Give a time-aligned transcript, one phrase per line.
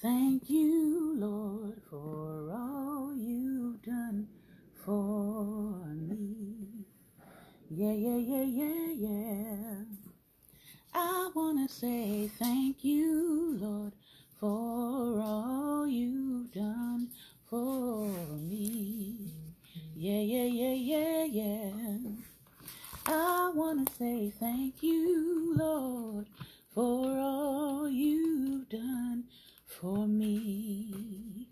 [0.00, 4.28] Thank you, Lord, for all you've done
[4.84, 6.86] for me.
[7.68, 9.74] Yeah, yeah, yeah, yeah, yeah.
[10.94, 13.92] I want to say thank you, Lord,
[14.38, 17.08] for all you've done
[17.50, 18.06] for
[18.38, 19.32] me.
[19.96, 21.72] Yeah, yeah, yeah, yeah, yeah.
[23.04, 26.26] I want to say thank you, Lord,
[26.72, 29.24] for all you've done
[29.80, 31.46] for me.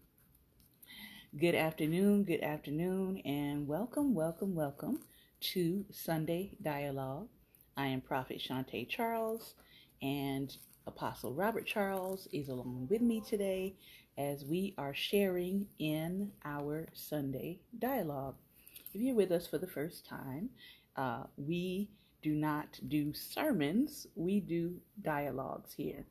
[1.39, 4.99] Good afternoon, good afternoon, and welcome, welcome, welcome
[5.53, 7.29] to Sunday Dialogue.
[7.77, 9.55] I am Prophet Shantae Charles,
[10.03, 10.57] and
[10.89, 13.77] Apostle Robert Charles is along with me today
[14.19, 18.35] as we are sharing in our Sunday Dialogue.
[18.93, 20.51] If you're with us for the first time,
[20.97, 21.91] uh, we
[22.23, 26.07] do not do sermons, we do dialogues here.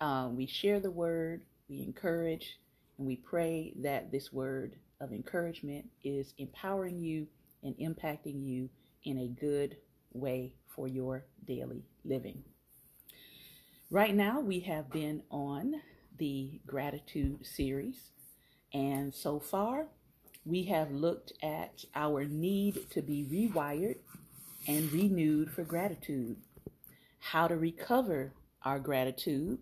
[0.00, 2.58] Uh, we share the word, we encourage,
[2.98, 7.26] and we pray that this word of encouragement is empowering you
[7.62, 8.68] and impacting you
[9.04, 9.76] in a good
[10.12, 12.42] way for your daily living.
[13.90, 15.74] Right now, we have been on
[16.18, 18.10] the gratitude series,
[18.72, 19.86] and so far,
[20.44, 23.96] we have looked at our need to be rewired
[24.66, 26.36] and renewed for gratitude,
[27.18, 29.58] how to recover our gratitude,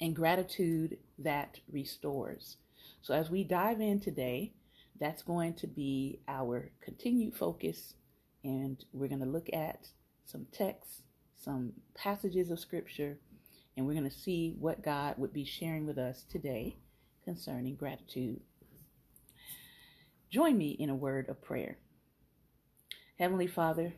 [0.00, 2.56] and gratitude that restores.
[3.02, 4.52] So, as we dive in today,
[4.98, 7.94] that's going to be our continued focus,
[8.44, 9.88] and we're going to look at
[10.24, 11.02] some texts,
[11.36, 13.18] some passages of scripture,
[13.76, 16.76] and we're going to see what God would be sharing with us today
[17.24, 18.40] concerning gratitude.
[20.30, 21.78] Join me in a word of prayer.
[23.18, 23.94] Heavenly Father,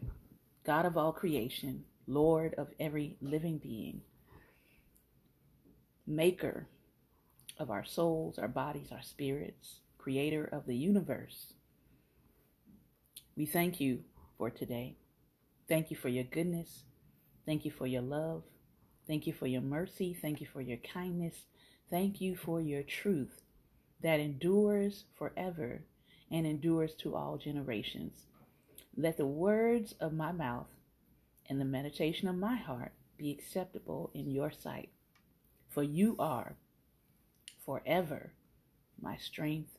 [0.65, 4.03] God of all creation, Lord of every living being,
[6.09, 6.67] Maker
[7.59, 11.53] of our souls, our bodies, our spirits, Creator of the universe,
[13.37, 14.05] we thank you
[14.39, 14.97] for today.
[15.69, 16.85] Thank you for your goodness.
[17.45, 18.45] Thank you for your love.
[19.07, 20.17] Thank you for your mercy.
[20.19, 21.45] Thank you for your kindness.
[21.91, 23.43] Thank you for your truth
[24.03, 25.83] that endures forever
[26.31, 28.25] and endures to all generations.
[28.97, 30.69] Let the words of my mouth
[31.51, 34.89] and the meditation of my heart be acceptable in your sight.
[35.79, 36.57] For you are
[37.65, 38.33] forever
[39.01, 39.79] my strength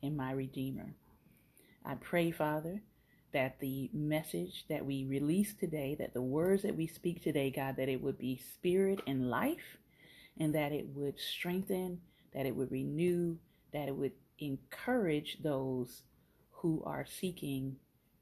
[0.00, 0.94] and my redeemer.
[1.84, 2.82] I pray, Father,
[3.32, 7.74] that the message that we release today, that the words that we speak today, God,
[7.78, 9.78] that it would be spirit and life,
[10.38, 12.00] and that it would strengthen,
[12.32, 13.36] that it would renew,
[13.72, 16.04] that it would encourage those
[16.52, 17.74] who are seeking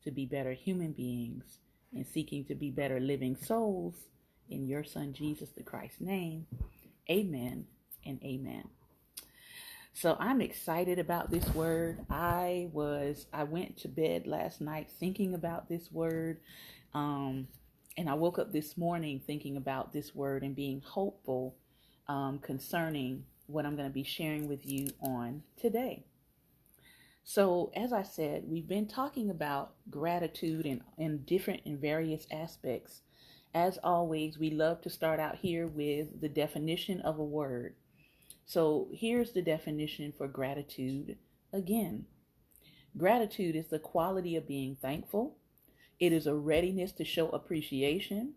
[0.03, 1.59] to be better human beings
[1.95, 4.07] and seeking to be better living souls
[4.49, 6.47] in your Son Jesus the Christ's name.
[7.11, 7.67] Amen
[8.05, 8.69] and amen.
[9.95, 11.99] So I'm excited about this word.
[12.11, 16.39] I was I went to bed last night thinking about this word.
[16.95, 17.49] Um,
[17.97, 21.57] and I woke up this morning thinking about this word and being hopeful
[22.07, 26.05] um, concerning what I'm going to be sharing with you on today.
[27.25, 33.03] So, as I said, we've been talking about gratitude in, in different and various aspects.
[33.59, 37.75] As always, we love to start out here with the definition of a word.
[38.47, 41.19] So here's the definition for gratitude
[41.53, 42.05] again.
[42.97, 45.39] Gratitude is the quality of being thankful.
[45.99, 48.35] It is a readiness to show appreciation.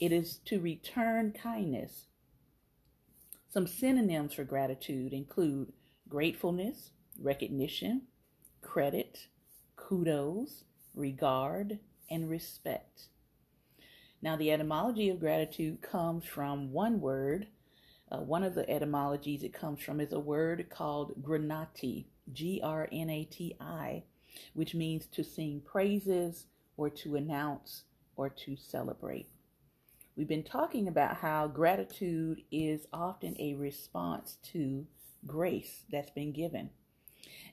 [0.00, 2.06] It is to return kindness.
[3.48, 5.74] Some synonyms for gratitude include
[6.08, 8.08] gratefulness, recognition,
[8.62, 9.28] credit,
[9.76, 11.78] kudos, regard,
[12.10, 13.10] and respect.
[14.26, 17.46] Now, the etymology of gratitude comes from one word
[18.10, 22.88] uh, one of the etymologies it comes from is a word called granati, G R
[22.90, 24.02] N A T I,
[24.54, 27.84] which means to sing praises or to announce
[28.16, 29.28] or to celebrate.
[30.16, 34.88] We've been talking about how gratitude is often a response to
[35.24, 36.70] grace that's been given.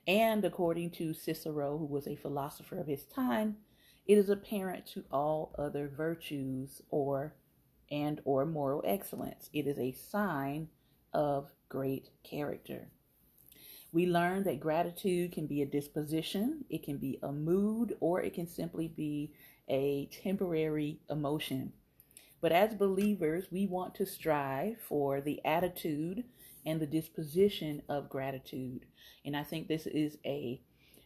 [0.08, 3.58] And according to Cicero, who was a philosopher of his time,
[4.06, 7.34] it is apparent to all other virtues or
[7.92, 9.50] and or moral excellence.
[9.54, 10.70] It is a sign
[11.14, 12.90] of great character.
[13.92, 18.34] We learn that gratitude can be a disposition, it can be a mood, or it
[18.34, 19.32] can simply be
[19.70, 21.74] a temporary emotion.
[22.42, 26.24] But as believers, we want to strive for the attitude
[26.66, 28.86] and the disposition of gratitude.
[29.24, 30.60] And I think this is a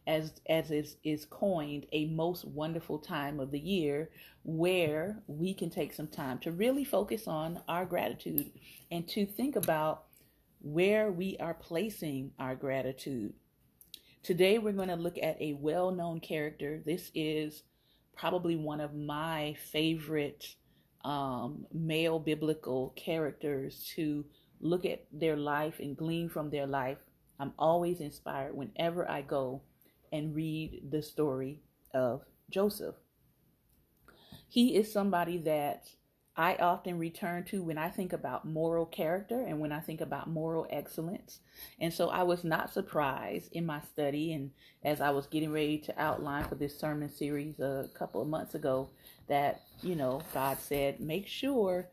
[0.07, 4.09] as as is, is coined a most wonderful time of the year
[4.43, 8.49] where we can take some time to really focus on our gratitude
[8.89, 10.05] and to think about
[10.61, 13.33] where we are placing our gratitude.
[14.23, 16.81] Today, we're going to look at a well known character.
[16.85, 17.63] This is
[18.15, 20.55] probably one of my favorite
[21.05, 24.25] um, male biblical characters to
[24.59, 26.97] look at their life and glean from their life.
[27.39, 29.61] I'm always inspired whenever I go
[30.11, 31.61] and read the story
[31.93, 32.95] of Joseph.
[34.49, 35.89] He is somebody that
[36.39, 40.29] I often return to when I think about moral character and when I think about
[40.29, 41.39] moral excellence.
[41.79, 44.51] And so I was not surprised in my study and
[44.83, 48.53] as I was getting ready to outline for this sermon series a couple of months
[48.53, 48.91] ago
[49.27, 51.89] that, you know, God said, make sure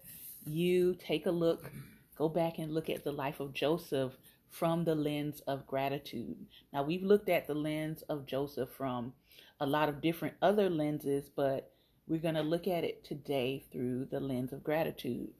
[0.47, 1.73] you take a look,
[2.15, 4.13] go back and look at the life of Joseph
[4.55, 6.47] from the lens of gratitude.
[6.73, 9.13] Now, we've looked at the lens of Joseph from
[9.59, 11.73] a lot of different other lenses, but
[12.07, 15.31] we're going to look at it today through the lens of gratitude.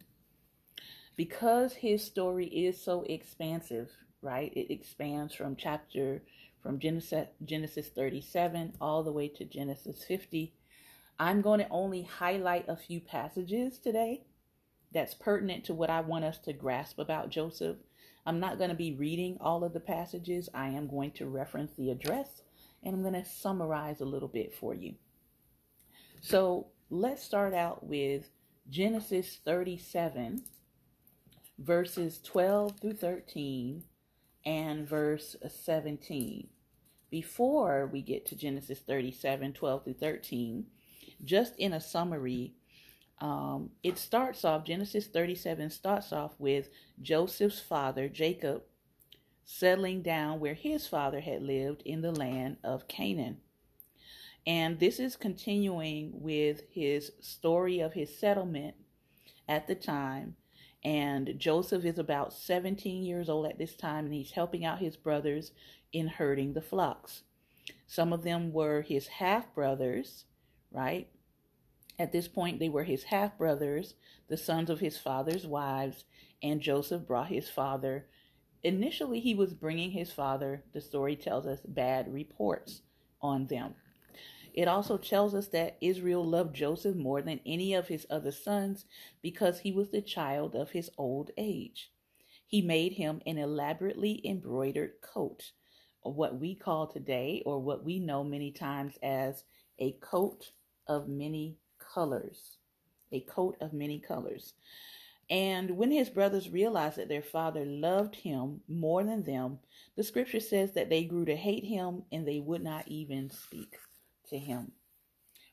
[1.17, 4.53] Because his story is so expansive, right?
[4.57, 6.23] It expands from chapter
[6.61, 10.55] from Genesis Genesis 37 all the way to Genesis 50.
[11.21, 14.25] I'm going to only highlight a few passages today
[14.93, 17.77] that's pertinent to what I want us to grasp about Joseph.
[18.27, 20.49] I'm not going to be reading all of the passages.
[20.55, 22.43] I am going to reference the address
[22.83, 24.95] and I'm going to summarize a little bit for you.
[26.21, 28.31] So let's start out with
[28.71, 30.43] Genesis 37,
[31.59, 33.85] verses 12 through 13,
[34.47, 36.49] and verse 17.
[37.11, 40.67] Before we get to Genesis 37, 12 through 13,
[41.25, 42.55] just in a summary,
[43.21, 46.69] um, it starts off, Genesis 37 starts off with
[47.01, 48.63] Joseph's father, Jacob,
[49.45, 53.39] settling down where his father had lived in the land of Canaan.
[54.47, 58.75] And this is continuing with his story of his settlement
[59.49, 60.37] at the time.
[60.85, 64.97] And Joseph is about 17 years old at this time, and he's helping out his
[64.97, 65.53] brothers
[65.93, 67.23] in herding the flocks.
[67.87, 70.25] Some of them were his half brothers,
[70.71, 71.09] right?
[71.99, 73.95] At this point, they were his half brothers,
[74.29, 76.05] the sons of his father's wives,
[76.43, 78.07] and Joseph brought his father.
[78.65, 82.83] Initially, he was bringing his father, the story tells us, bad reports
[83.21, 83.75] on them.
[84.55, 88.85] It also tells us that Israel loved Joseph more than any of his other sons
[89.23, 91.91] because he was the child of his old age.
[92.47, 95.53] He made him an elaborately embroidered coat,
[96.03, 99.45] what we call today, or what we know many times as
[99.79, 100.53] a coat
[100.87, 101.57] of many
[101.95, 102.59] colors.
[103.13, 104.55] A coat of many colors.
[105.31, 109.59] And when his brothers realized that their father loved him more than them,
[109.97, 113.79] the scripture says that they grew to hate him and they would not even speak
[114.29, 114.73] to him.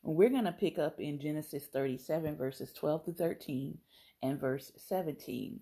[0.03, 3.77] And we're going to pick up in Genesis 37, verses 12 to 13
[4.23, 5.59] and verse 17.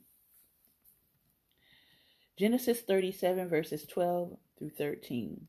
[2.38, 5.48] Genesis 37, verses 12 through 13.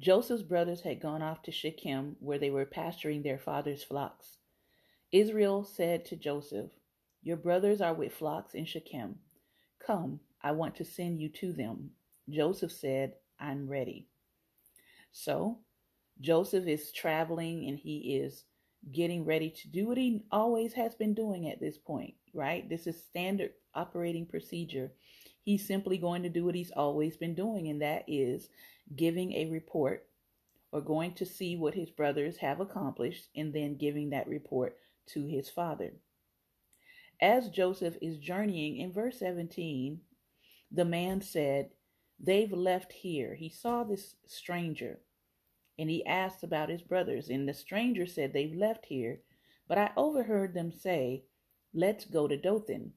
[0.00, 4.38] Joseph's brothers had gone off to Shechem, where they were pasturing their father's flocks.
[5.12, 6.70] Israel said to Joseph,
[7.22, 9.16] Your brothers are with flocks in Shechem.
[9.78, 11.90] Come, I want to send you to them.
[12.30, 14.08] Joseph said, I'm ready.
[15.12, 15.58] So
[16.20, 18.44] Joseph is traveling and he is
[18.92, 22.68] getting ready to do what he always has been doing at this point, right?
[22.68, 24.92] This is standard operating procedure.
[25.42, 28.48] He's simply going to do what he's always been doing, and that is
[28.94, 30.06] giving a report
[30.72, 35.26] or going to see what his brothers have accomplished and then giving that report to
[35.26, 35.92] his father.
[37.20, 40.00] As Joseph is journeying in verse 17,
[40.70, 41.70] the man said,
[42.18, 43.34] They've left here.
[43.34, 45.00] He saw this stranger
[45.78, 47.30] and he asked about his brothers.
[47.30, 49.20] And the stranger said, They've left here.
[49.66, 51.24] But I overheard them say,
[51.72, 52.92] Let's go to Dothan.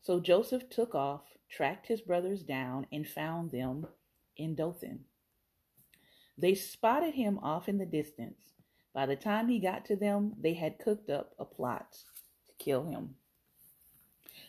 [0.00, 3.86] So Joseph took off, tracked his brothers down, and found them
[4.36, 5.04] in Dothan.
[6.36, 8.38] They spotted him off in the distance.
[8.94, 11.98] By the time he got to them, they had cooked up a plot
[12.46, 13.14] to kill him.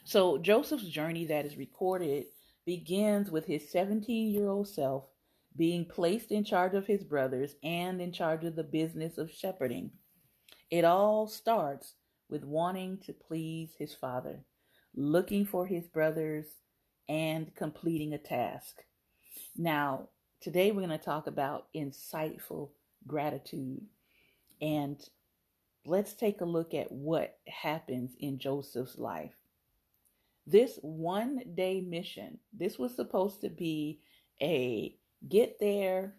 [0.04, 2.26] So Joseph's journey that is recorded
[2.66, 5.06] begins with his 17 year old self
[5.56, 9.92] being placed in charge of his brothers and in charge of the business of shepherding.
[10.70, 11.96] It all starts
[12.30, 14.40] with wanting to please his father,
[14.96, 16.46] looking for his brothers,
[17.10, 18.84] and completing a task.
[19.58, 20.10] Now,
[20.42, 22.70] today we're going to talk about insightful
[23.08, 23.82] gratitude.
[24.62, 25.02] And
[25.86, 29.34] let's take a look at what happens in Joseph's life.
[30.46, 34.02] This one day mission, this was supposed to be
[34.42, 34.96] a
[35.28, 36.16] get there,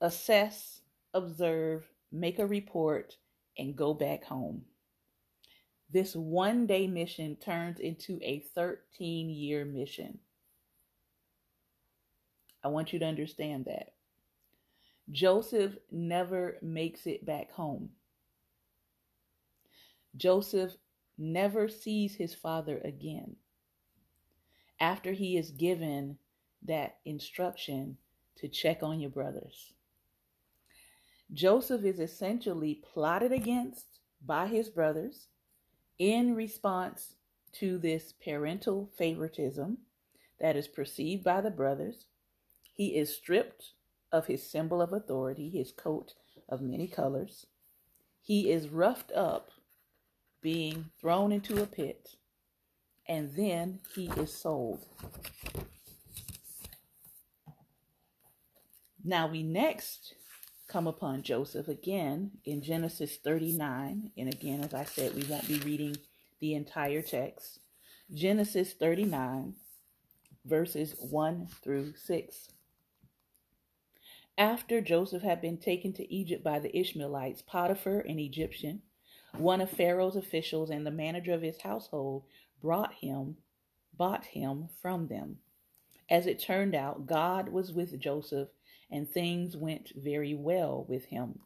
[0.00, 0.80] assess,
[1.12, 3.16] observe, make a report,
[3.58, 4.62] and go back home.
[5.92, 10.18] This one day mission turns into a 13 year mission.
[12.64, 13.92] I want you to understand that.
[15.10, 17.90] Joseph never makes it back home.
[20.16, 20.72] Joseph
[21.18, 23.36] never sees his father again
[24.80, 26.16] after he is given
[26.64, 27.96] that instruction
[28.36, 29.74] to check on your brothers.
[31.32, 33.86] Joseph is essentially plotted against
[34.24, 35.28] by his brothers
[35.98, 37.14] in response
[37.52, 39.78] to this parental favoritism
[40.40, 42.06] that is perceived by the brothers.
[42.74, 43.72] He is stripped
[44.10, 46.14] of his symbol of authority, his coat
[46.48, 47.46] of many colors.
[48.20, 49.50] He is roughed up,
[50.40, 52.16] being thrown into a pit,
[53.06, 54.86] and then he is sold.
[59.04, 60.14] Now we next
[60.72, 64.10] come upon Joseph again in Genesis 39.
[64.16, 65.96] And again, as I said, we won't be reading
[66.40, 67.60] the entire text.
[68.12, 69.54] Genesis 39,
[70.46, 72.48] verses 1 through 6.
[74.38, 78.80] After Joseph had been taken to Egypt by the Ishmaelites, Potiphar, an Egyptian,
[79.36, 82.24] one of Pharaoh's officials and the manager of his household,
[82.62, 83.36] brought him,
[83.96, 85.36] bought him from them.
[86.08, 88.48] As it turned out, God was with Joseph
[88.92, 91.38] and things went very well with him.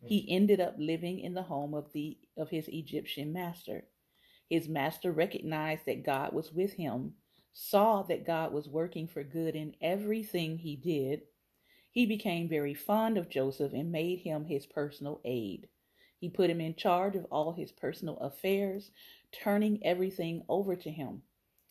[0.00, 0.06] Hmm.
[0.06, 3.84] He ended up living in the home of the of his Egyptian master.
[4.48, 7.14] His master recognized that God was with him,
[7.54, 11.22] saw that God was working for good in everything he did.
[11.90, 15.68] He became very fond of Joseph and made him his personal aide.
[16.18, 18.90] He put him in charge of all his personal affairs,
[19.32, 21.22] turning everything over to him.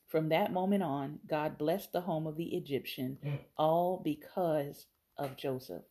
[0.08, 3.36] From that moment on, God blessed the home of the Egyptian, hmm.
[3.58, 4.88] all because
[5.22, 5.84] of Joseph.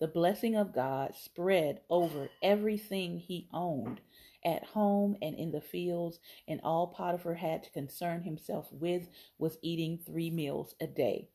[0.00, 4.00] The blessing of God spread over everything he owned
[4.44, 9.58] at home and in the fields, and all Potiphar had to concern himself with was
[9.62, 11.28] eating three meals a day.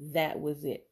[0.00, 0.88] That was it.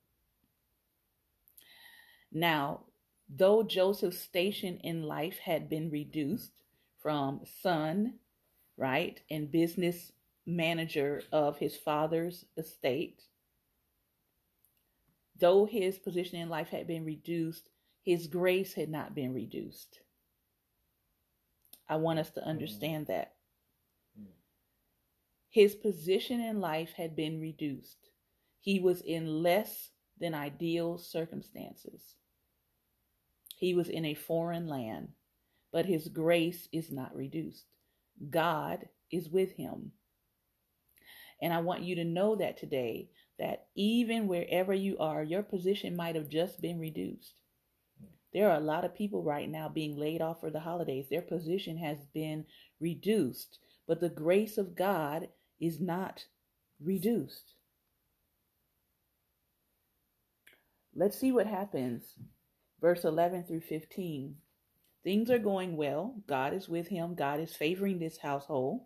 [2.30, 2.84] Now,
[3.28, 6.52] though Joseph's station in life had been reduced
[7.00, 8.18] from son,
[8.76, 10.12] right, and business
[10.46, 13.22] manager of his father's estate
[15.38, 17.68] Though his position in life had been reduced,
[18.02, 20.00] his grace had not been reduced.
[21.88, 23.08] I want us to understand mm.
[23.08, 23.34] that.
[24.20, 24.26] Mm.
[25.50, 28.10] His position in life had been reduced.
[28.60, 32.02] He was in less than ideal circumstances.
[33.56, 35.08] He was in a foreign land,
[35.72, 37.64] but his grace is not reduced.
[38.30, 39.92] God is with him.
[41.40, 45.96] And I want you to know that today that even wherever you are, your position
[45.96, 47.34] might have just been reduced.
[48.32, 51.06] There are a lot of people right now being laid off for the holidays.
[51.08, 52.44] Their position has been
[52.80, 55.28] reduced, but the grace of God
[55.60, 56.24] is not
[56.80, 57.54] reduced.
[60.94, 62.14] Let's see what happens.
[62.80, 64.36] Verse 11 through 15.
[65.04, 66.16] Things are going well.
[66.26, 67.14] God is with him.
[67.14, 68.82] God is favoring this household.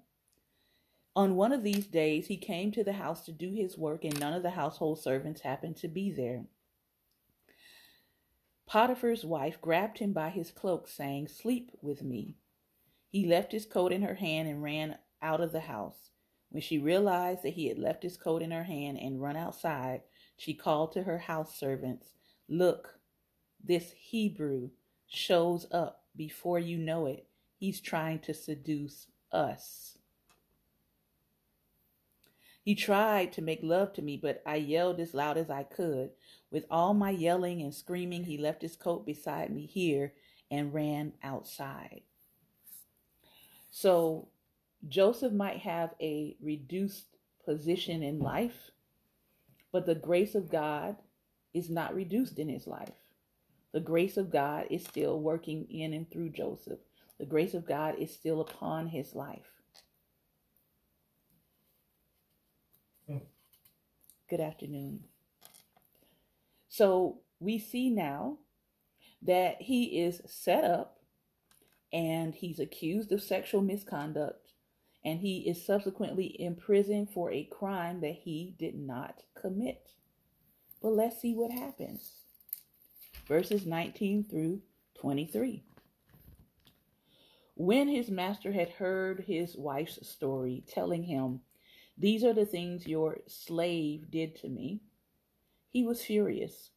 [1.14, 4.18] On one of these days, he came to the house to do his work, and
[4.18, 6.44] none of the household servants happened to be there.
[8.66, 12.36] Potiphar's wife grabbed him by his cloak, saying, Sleep with me.
[13.10, 16.08] He left his coat in her hand and ran out of the house.
[16.48, 20.02] When she realized that he had left his coat in her hand and run outside,
[20.38, 22.14] she called to her house servants,
[22.48, 22.98] Look,
[23.62, 24.70] this Hebrew
[25.06, 27.26] shows up before you know it.
[27.58, 29.98] He's trying to seduce us.
[32.64, 36.10] He tried to make love to me, but I yelled as loud as I could.
[36.50, 40.12] With all my yelling and screaming, he left his coat beside me here
[40.50, 42.02] and ran outside.
[43.70, 44.28] So
[44.88, 47.06] Joseph might have a reduced
[47.44, 48.70] position in life,
[49.72, 50.96] but the grace of God
[51.54, 52.90] is not reduced in his life.
[53.72, 56.78] The grace of God is still working in and through Joseph.
[57.18, 59.61] The grace of God is still upon his life.
[64.32, 65.00] Good afternoon.
[66.70, 68.38] So we see now
[69.20, 71.00] that he is set up
[71.92, 74.54] and he's accused of sexual misconduct
[75.04, 79.90] and he is subsequently imprisoned for a crime that he did not commit.
[80.80, 82.12] But let's see what happens.
[83.28, 84.62] Verses 19 through
[84.98, 85.62] 23.
[87.54, 91.42] When his master had heard his wife's story, telling him
[92.02, 94.80] these are the things your slave did to me.
[95.70, 96.70] He was furious.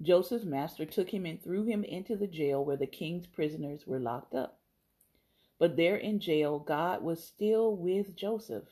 [0.00, 3.98] Joseph's master took him and threw him into the jail where the king's prisoners were
[3.98, 4.60] locked up.
[5.58, 8.68] But there in jail, God was still with Joseph.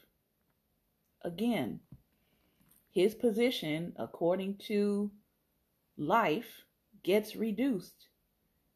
[1.22, 1.80] Again,
[2.92, 5.10] his position, according to
[5.96, 6.66] life,
[7.02, 8.06] gets reduced,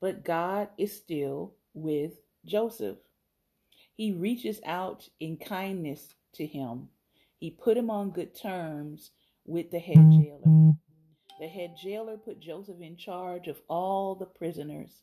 [0.01, 2.99] but God is still with Joseph.
[3.97, 6.89] He reaches out in kindness to him.
[7.45, 9.11] He put him on good terms
[9.45, 10.73] with the head jailer.
[11.39, 15.03] The head jailer put Joseph in charge of all the prisoners.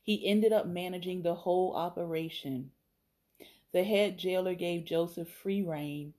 [0.00, 2.70] He ended up managing the whole operation.
[3.72, 6.14] The head jailer gave Joseph free rein,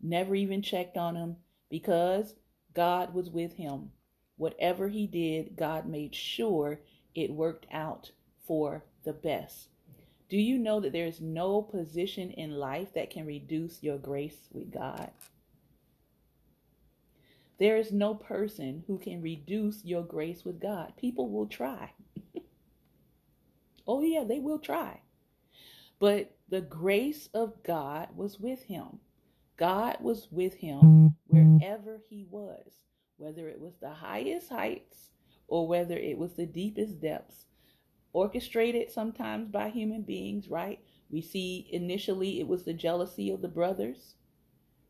[0.00, 2.36] never even checked on him because
[2.72, 3.90] God was with him.
[4.36, 6.78] Whatever he did, God made sure
[7.12, 8.12] it worked out
[8.46, 9.71] for the best.
[10.32, 14.48] Do you know that there is no position in life that can reduce your grace
[14.50, 15.10] with God?
[17.58, 20.94] There is no person who can reduce your grace with God.
[20.96, 21.90] People will try.
[23.86, 25.00] oh, yeah, they will try.
[25.98, 29.00] But the grace of God was with him.
[29.58, 32.72] God was with him wherever he was,
[33.18, 35.10] whether it was the highest heights
[35.46, 37.44] or whether it was the deepest depths,
[38.12, 40.80] orchestrated sometimes by human beings, right?
[41.10, 44.14] We see initially it was the jealousy of the brothers,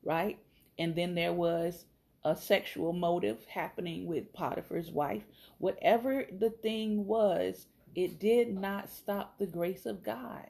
[0.05, 0.39] right?
[0.79, 1.87] And then there was
[2.25, 5.25] a sexual motive happening with Potiphar's wife.
[5.59, 10.49] Whatever the thing was, it did not stop the grace of God.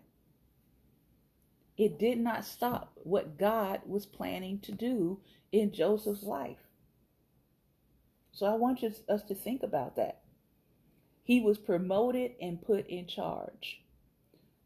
[1.78, 6.68] It did not stop what God was planning to do in Joseph's life.
[8.30, 10.21] So I want us to think about that.
[11.22, 13.82] He was promoted and put in charge.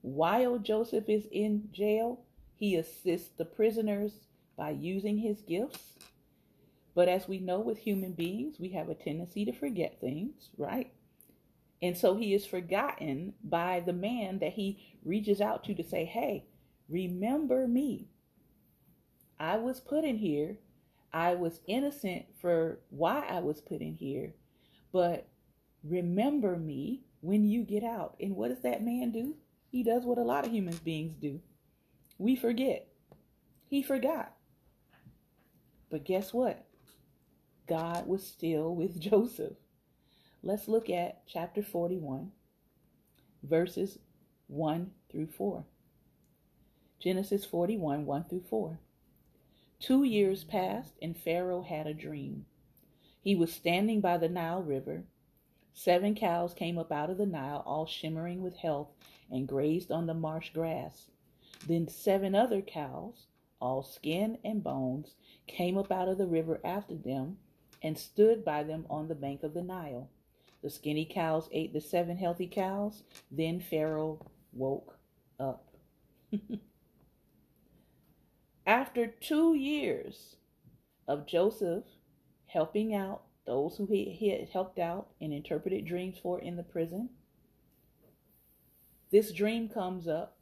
[0.02, 2.20] While Joseph is in jail,
[2.54, 4.12] he assists the prisoners
[4.56, 5.96] by using his gifts
[6.96, 10.90] but as we know with human beings, we have a tendency to forget things, right?
[11.82, 16.06] And so he is forgotten by the man that he reaches out to to say,
[16.06, 16.46] Hey,
[16.88, 18.08] remember me.
[19.38, 20.56] I was put in here.
[21.12, 24.32] I was innocent for why I was put in here.
[24.90, 25.28] But
[25.88, 28.16] remember me when you get out.
[28.20, 29.36] And what does that man do?
[29.70, 31.40] He does what a lot of human beings do.
[32.18, 32.88] We forget.
[33.68, 34.32] He forgot.
[35.90, 36.64] But guess what?
[37.68, 39.54] God was still with Joseph.
[40.42, 42.30] Let's look at chapter 41,
[43.42, 43.98] verses
[44.46, 45.64] 1 through 4.
[47.00, 48.78] Genesis 41, 1 through 4.
[49.80, 52.46] Two years passed, and Pharaoh had a dream.
[53.20, 55.04] He was standing by the Nile River.
[55.78, 58.88] Seven cows came up out of the Nile, all shimmering with health,
[59.30, 61.10] and grazed on the marsh grass.
[61.68, 63.26] Then seven other cows,
[63.60, 67.36] all skin and bones, came up out of the river after them
[67.82, 70.08] and stood by them on the bank of the Nile.
[70.62, 73.02] The skinny cows ate the seven healthy cows.
[73.30, 74.98] Then Pharaoh woke
[75.38, 75.76] up.
[78.66, 80.36] After two years
[81.06, 81.84] of Joseph
[82.46, 87.10] helping out those who he had helped out and interpreted dreams for in the prison,
[89.10, 90.36] this dream comes up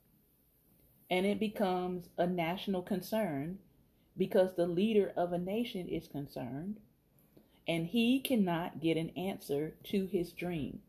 [1.10, 3.58] and it becomes a national concern
[4.16, 6.78] because the leader of a nation is concerned
[7.66, 10.80] and he cannot get an answer to his dream.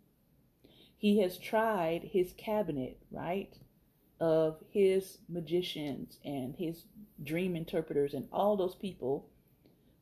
[0.98, 3.54] He has tried his cabinet, right,
[4.20, 6.86] of his magicians and his
[7.24, 9.30] dream interpreters and all those people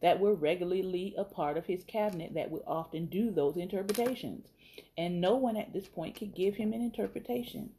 [0.03, 4.49] that were regularly a part of his cabinet that would often do those interpretations.
[4.97, 7.69] And no one at this point could give him an interpretation.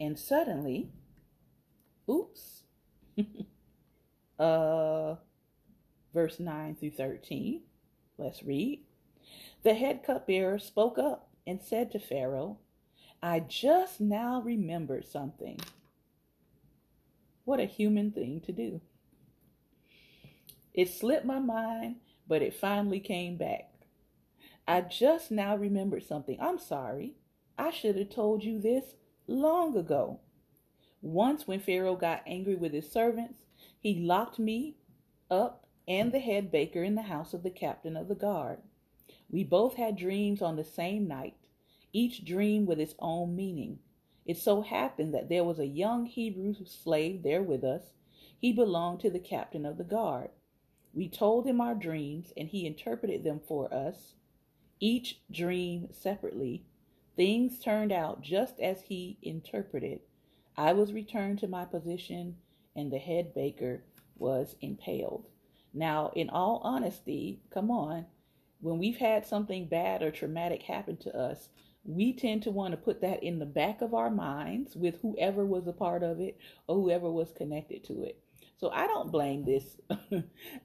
[0.00, 0.90] And suddenly,
[2.10, 2.64] oops,
[4.40, 5.14] uh,
[6.12, 7.62] verse 9 through 13.
[8.18, 8.80] Let's read.
[9.62, 12.58] The head cupbearer spoke up and said to Pharaoh,
[13.22, 15.60] I just now remembered something.
[17.44, 18.80] What a human thing to do.
[20.78, 21.96] It slipped my mind,
[22.28, 23.68] but it finally came back.
[24.64, 26.38] I just now remembered something.
[26.40, 27.16] I'm sorry.
[27.58, 28.94] I should have told you this
[29.26, 30.20] long ago.
[31.02, 33.40] Once, when Pharaoh got angry with his servants,
[33.80, 34.76] he locked me
[35.28, 38.60] up and the head baker in the house of the captain of the guard.
[39.28, 41.34] We both had dreams on the same night,
[41.92, 43.80] each dream with its own meaning.
[44.24, 47.82] It so happened that there was a young Hebrew slave there with us.
[48.38, 50.30] He belonged to the captain of the guard.
[50.94, 54.14] We told him our dreams, and he interpreted them for us,
[54.80, 56.64] each dream separately.
[57.16, 60.00] Things turned out just as he interpreted.
[60.56, 62.36] I was returned to my position,
[62.74, 63.84] and the head baker
[64.16, 65.26] was impaled.
[65.74, 68.06] Now, in all honesty, come on,
[68.60, 71.48] when we've had something bad or traumatic happen to us,
[71.84, 75.44] we tend to want to put that in the back of our minds with whoever
[75.44, 78.20] was a part of it or whoever was connected to it.
[78.58, 79.64] So I don't blame this.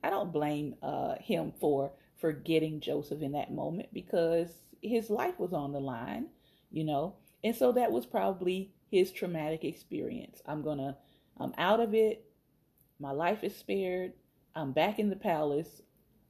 [0.04, 4.50] I don't blame uh, him for forgetting Joseph in that moment because
[4.82, 6.28] his life was on the line,
[6.72, 7.16] you know.
[7.44, 10.42] And so that was probably his traumatic experience.
[10.46, 10.96] I'm going to,
[11.40, 12.26] I'm out of it.
[13.00, 14.14] My life is spared.
[14.56, 15.82] I'm back in the palace.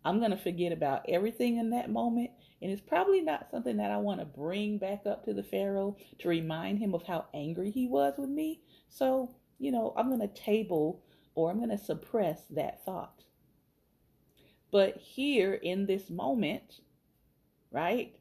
[0.06, 2.32] I'm going to forget about everything in that moment
[2.64, 5.98] and it's probably not something that I want to bring back up to the Pharaoh
[6.20, 8.62] to remind him of how angry he was with me.
[8.88, 11.04] So, you know, I'm going to table
[11.36, 13.24] or I'm going to suppress that thought.
[14.72, 16.82] But here in this moment,
[17.72, 18.16] right,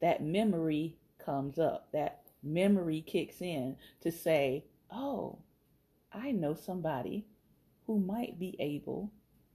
[0.00, 1.88] that memory comes up.
[1.92, 5.38] That memory kicks in to say, oh,
[6.12, 7.26] I know somebody
[7.86, 9.12] who might be able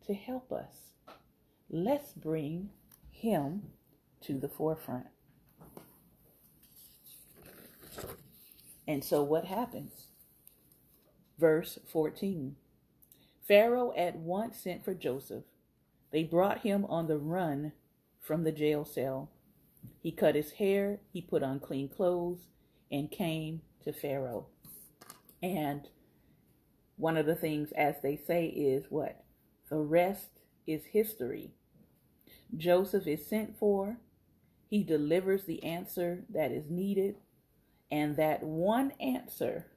[0.08, 0.92] to help us.
[1.70, 2.70] Let's bring
[3.10, 3.64] him
[4.22, 5.08] to the forefront.
[8.88, 10.08] And so what happens?
[11.42, 12.56] Verse 14
[13.48, 15.46] Pharaoh at once sent for Joseph.
[16.12, 17.72] They brought him on the run
[18.20, 19.32] from the jail cell.
[20.00, 22.46] He cut his hair, he put on clean clothes,
[22.92, 24.46] and came to Pharaoh.
[25.42, 25.88] And
[26.96, 29.24] one of the things, as they say, is what?
[29.68, 31.56] The rest is history.
[32.56, 33.98] Joseph is sent for.
[34.70, 37.16] He delivers the answer that is needed.
[37.90, 39.71] And that one answer,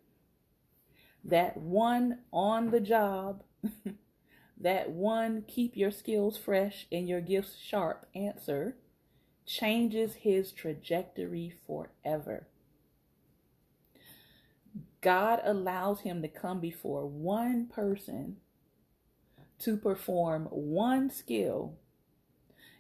[1.25, 3.43] that one on the job,
[4.61, 8.77] that one keep your skills fresh and your gifts sharp answer
[9.47, 12.47] changes his trajectory forever.
[15.01, 18.37] God allows him to come before one person
[19.59, 21.75] to perform one skill,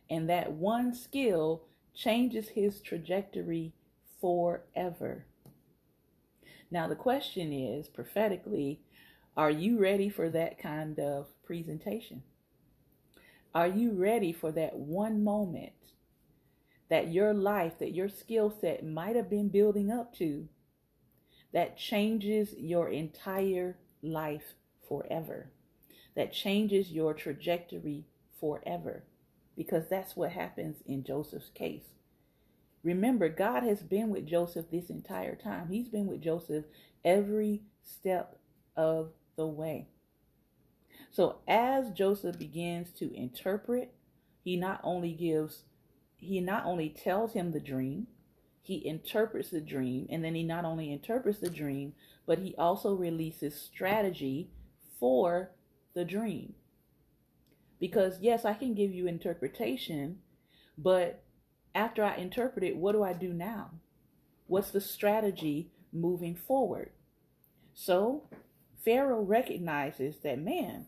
[0.08, 3.72] and that one skill changes his trajectory
[4.20, 5.26] forever.
[6.70, 8.80] Now, the question is prophetically,
[9.36, 12.22] are you ready for that kind of presentation?
[13.54, 15.72] Are you ready for that one moment
[16.88, 20.48] that your life, that your skill set might have been building up to
[21.52, 24.54] that changes your entire life
[24.88, 25.50] forever?
[26.16, 28.06] That changes your trajectory
[28.40, 29.04] forever
[29.56, 31.94] because that's what happens in Joseph's case.
[32.84, 35.68] Remember, God has been with Joseph this entire time.
[35.68, 36.66] He's been with Joseph
[37.04, 38.38] every step
[38.76, 39.88] of the way.
[41.10, 43.94] So as Joseph begins to interpret,
[44.42, 45.62] he not only gives,
[46.16, 48.06] he not only tells him the dream,
[48.60, 51.94] he interprets the dream, and then he not only interprets the dream,
[52.26, 54.50] but he also releases strategy
[54.98, 55.50] for
[55.94, 56.54] the dream.
[57.80, 60.18] Because, yes, I can give you interpretation,
[60.78, 61.23] but
[61.74, 63.70] after I interpret it, what do I do now?
[64.46, 66.90] What's the strategy moving forward?
[67.74, 68.28] So,
[68.84, 70.86] Pharaoh recognizes that, man,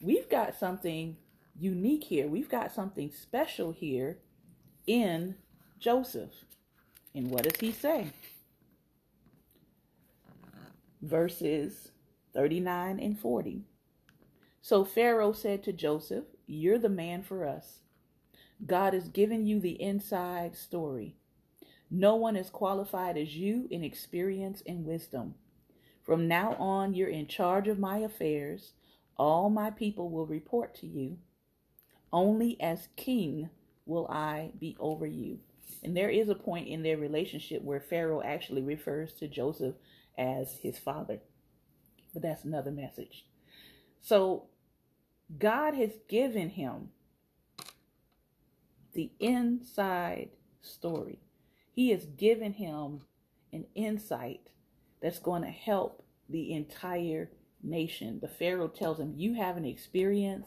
[0.00, 1.16] we've got something
[1.58, 2.28] unique here.
[2.28, 4.18] We've got something special here
[4.86, 5.36] in
[5.78, 6.32] Joseph.
[7.14, 8.12] And what does he say?
[11.02, 11.90] Verses
[12.32, 13.62] 39 and 40.
[14.60, 17.80] So Pharaoh said to Joseph, You're the man for us.
[18.66, 21.16] God has given you the inside story.
[21.90, 25.34] No one is qualified as you in experience and wisdom.
[26.02, 28.72] From now on, you're in charge of my affairs.
[29.16, 31.18] All my people will report to you.
[32.12, 33.50] Only as king
[33.86, 35.38] will I be over you.
[35.82, 39.74] And there is a point in their relationship where Pharaoh actually refers to Joseph
[40.16, 41.20] as his father.
[42.12, 43.26] But that's another message.
[44.00, 44.44] So
[45.38, 46.90] God has given him
[48.94, 50.30] the inside
[50.60, 51.20] story.
[51.72, 53.00] He has given him
[53.52, 54.50] an insight
[55.02, 57.30] that's going to help the entire
[57.62, 58.18] nation.
[58.20, 60.46] The Pharaoh tells him, You have an experience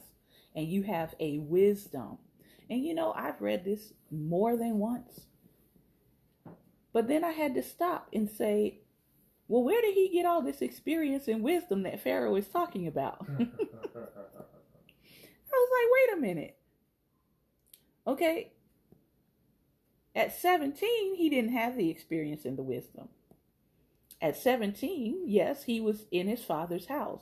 [0.56, 2.18] and you have a wisdom.
[2.70, 5.22] And you know, I've read this more than once.
[6.94, 8.80] But then I had to stop and say,
[9.48, 13.26] Well, where did he get all this experience and wisdom that Pharaoh is talking about?
[15.50, 16.58] I was like, wait a minute.
[18.08, 18.54] Okay.
[20.16, 23.10] At 17, he didn't have the experience and the wisdom.
[24.22, 27.22] At 17, yes, he was in his father's house.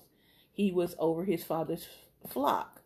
[0.51, 1.87] He was over his father's
[2.29, 2.81] flock.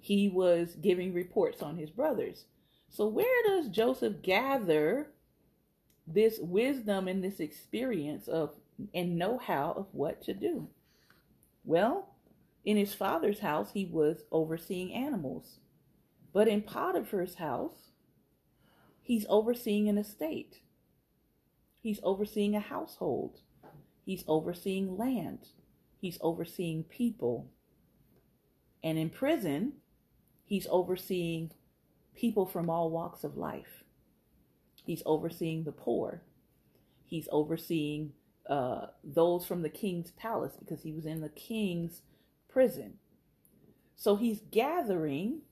[0.00, 2.46] He was giving reports on his brothers.
[2.90, 5.12] So, where does Joseph gather
[6.06, 8.54] this wisdom and this experience of
[8.92, 10.68] and know how of what to do?
[11.64, 12.08] Well,
[12.64, 15.58] in his father's house, he was overseeing animals.
[16.32, 17.90] But in Potiphar's house,
[19.02, 20.60] he's overseeing an estate.
[21.80, 23.40] He's overseeing a household.
[24.04, 25.48] He's overseeing land.
[26.00, 27.50] He's overseeing people.
[28.82, 29.74] And in prison,
[30.44, 31.52] he's overseeing
[32.14, 33.84] people from all walks of life.
[34.84, 36.22] He's overseeing the poor.
[37.04, 38.12] He's overseeing
[38.48, 42.02] uh, those from the king's palace because he was in the king's
[42.48, 42.94] prison.
[43.94, 45.42] So he's gathering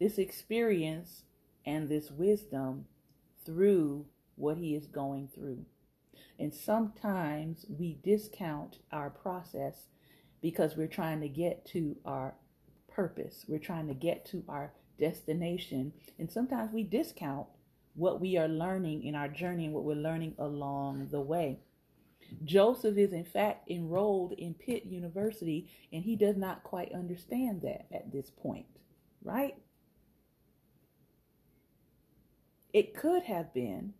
[0.00, 1.22] this experience
[1.66, 2.86] and this wisdom
[3.44, 4.06] through
[4.36, 5.64] what he is going through.
[6.38, 9.88] And sometimes we discount our process
[10.40, 12.34] because we're trying to get to our
[12.88, 13.44] purpose.
[13.48, 15.92] We're trying to get to our destination.
[16.18, 17.46] And sometimes we discount
[17.94, 21.58] what we are learning in our journey and what we're learning along the way.
[22.44, 27.86] Joseph is, in fact, enrolled in Pitt University, and he does not quite understand that
[27.92, 28.66] at this point,
[29.24, 29.54] right?
[32.78, 33.94] It could have been,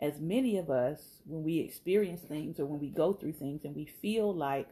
[0.00, 3.76] as many of us, when we experience things or when we go through things and
[3.76, 4.70] we feel like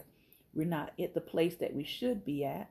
[0.54, 2.70] we're not at the place that we should be at,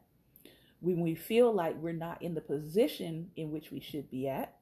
[0.79, 4.57] when we feel like we're not in the position in which we should be at,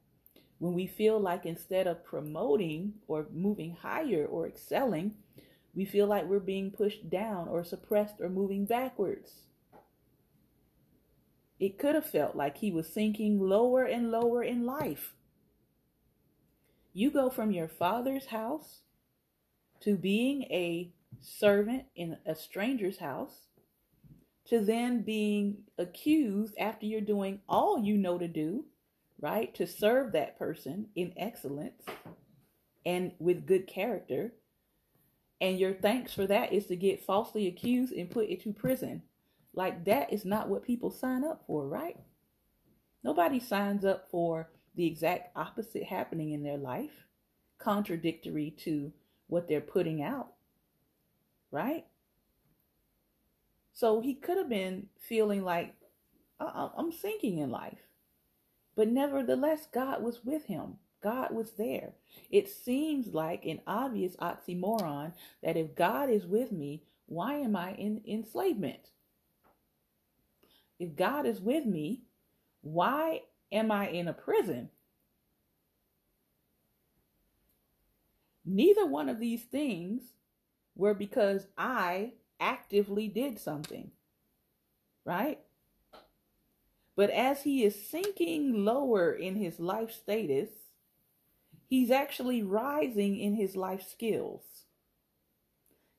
[0.58, 5.14] when we feel like instead of promoting or moving higher or excelling,
[5.74, 9.46] we feel like we're being pushed down or suppressed or moving backwards.
[11.58, 15.14] It could have felt like he was sinking lower and lower in life.
[16.96, 18.82] You go from your father's house
[19.80, 23.48] to being a servant in a stranger's house
[24.46, 28.66] to then being accused after you're doing all you know to do,
[29.20, 29.52] right?
[29.56, 31.82] To serve that person in excellence
[32.86, 34.34] and with good character.
[35.40, 39.02] And your thanks for that is to get falsely accused and put into prison.
[39.52, 41.96] Like that is not what people sign up for, right?
[43.02, 47.06] Nobody signs up for the exact opposite happening in their life,
[47.58, 48.92] contradictory to
[49.28, 50.32] what they're putting out,
[51.50, 51.86] right?
[53.72, 55.74] So he could have been feeling like,
[56.40, 57.78] uh-uh, I'm sinking in life.
[58.76, 60.74] But nevertheless, God was with him.
[61.02, 61.92] God was there.
[62.30, 67.74] It seems like an obvious oxymoron that if God is with me, why am I
[67.74, 68.90] in enslavement?
[70.78, 72.02] If God is with me,
[72.62, 73.20] why
[73.52, 74.70] am I in a prison?
[78.44, 80.02] Neither one of these things
[80.76, 83.90] were because I actively did something,
[85.04, 85.40] right?
[86.96, 90.50] But as he is sinking lower in his life status,
[91.68, 94.42] he's actually rising in his life skills.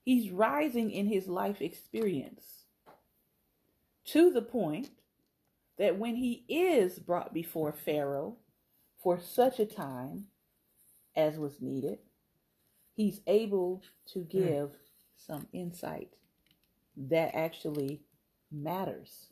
[0.04, 2.66] He's rising in his life experience
[4.06, 4.90] to the point
[5.78, 8.38] that when he is brought before Pharaoh
[9.02, 10.26] for such a time
[11.16, 12.00] as was needed,
[12.94, 13.82] he's able
[14.14, 14.28] to hmm.
[14.30, 14.72] give
[15.18, 16.10] some insight
[16.98, 18.02] that actually
[18.52, 19.28] matters.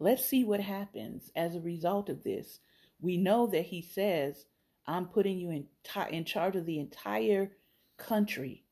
[0.00, 2.60] Let's see what happens as a result of this.
[3.00, 4.46] We know that he says,
[4.86, 7.52] I'm putting you in, t- in charge of the entire
[7.96, 8.64] country.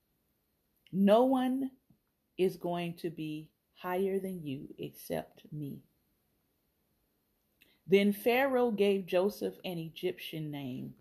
[0.93, 1.71] No one
[2.39, 5.81] is going to be higher than you except me.
[7.87, 10.95] Then Pharaoh gave Joseph an Egyptian name,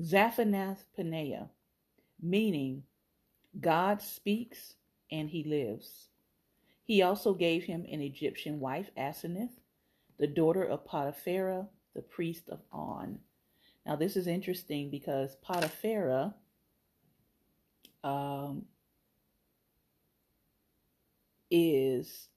[0.00, 1.48] Zaphenath Paneah,
[2.20, 2.82] meaning
[3.60, 4.74] God speaks
[5.10, 6.08] and he lives.
[6.84, 9.60] He also gave him an Egyptian wife, Asenath,
[10.18, 13.18] the daughter of Potiphera, the priest of On.
[13.86, 16.34] Now, this is interesting because Potiphera
[18.02, 18.66] um,
[21.50, 22.28] is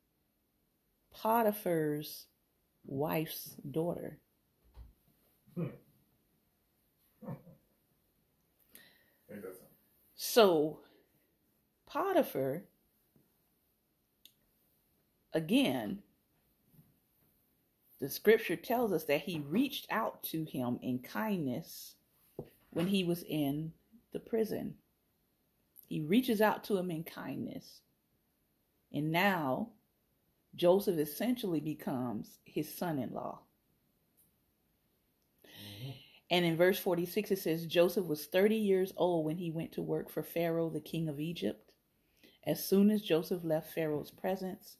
[1.11, 2.25] Potiphar's
[2.85, 4.19] wife's daughter.
[5.55, 5.67] Hmm.
[10.15, 10.79] So
[11.85, 12.63] Potiphar,
[15.33, 15.99] again,
[17.99, 21.95] the scripture tells us that he reached out to him in kindness
[22.71, 23.71] when he was in
[24.13, 24.75] the prison.
[25.87, 27.81] He reaches out to him in kindness.
[28.93, 29.69] And now
[30.55, 33.41] Joseph essentially becomes his son in law.
[35.45, 35.91] Mm-hmm.
[36.29, 39.81] And in verse 46, it says Joseph was 30 years old when he went to
[39.81, 41.71] work for Pharaoh, the king of Egypt.
[42.45, 44.77] As soon as Joseph left Pharaoh's presence,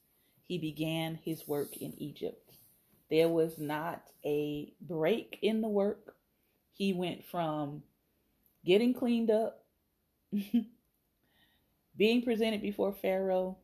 [0.48, 2.56] he began his work in Egypt.
[3.10, 6.16] There was not a break in the work.
[6.74, 7.84] He went from
[8.66, 9.66] getting cleaned up,
[11.98, 13.58] being presented before Pharaoh,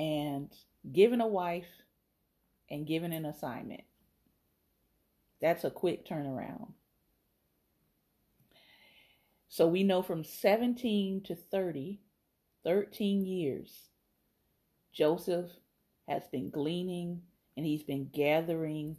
[0.00, 0.50] and
[0.90, 1.68] given a wife
[2.70, 3.82] and given an assignment.
[5.42, 6.72] That's a quick turnaround.
[9.48, 12.00] So we know from 17 to 30,
[12.64, 13.90] 13 years,
[14.94, 15.50] Joseph
[16.08, 17.20] has been gleaning
[17.56, 18.96] and he's been gathering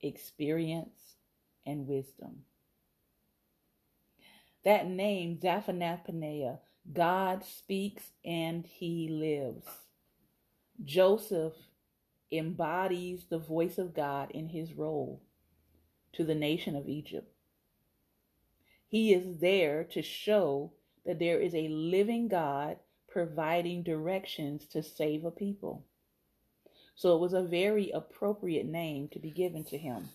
[0.00, 1.16] experience
[1.66, 2.44] and wisdom.
[4.64, 6.08] That name, Zaphenath
[6.90, 9.83] God speaks and he lives.
[10.82, 11.54] Joseph
[12.32, 15.22] embodies the voice of God in his role
[16.14, 17.30] to the nation of Egypt.
[18.88, 20.72] He is there to show
[21.04, 25.84] that there is a living God providing directions to save a people.
[26.96, 30.10] So it was a very appropriate name to be given to him.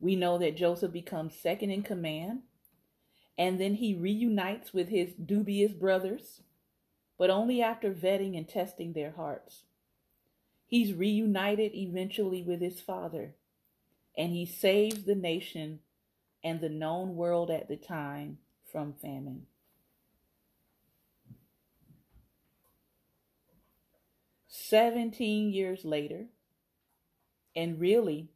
[0.00, 2.40] We know that Joseph becomes second in command,
[3.38, 6.42] and then he reunites with his dubious brothers,
[7.22, 9.62] but only after vetting and testing their hearts.
[10.66, 13.36] He's reunited eventually with his father,
[14.18, 15.78] and he saves the nation
[16.42, 18.38] and the known world at the time
[18.72, 19.46] from famine.
[24.48, 26.24] Seventeen years later,
[27.54, 28.30] and really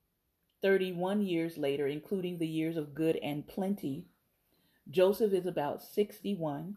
[0.62, 4.06] 31 years later, including the years of good and plenty,
[4.88, 6.76] Joseph is about 61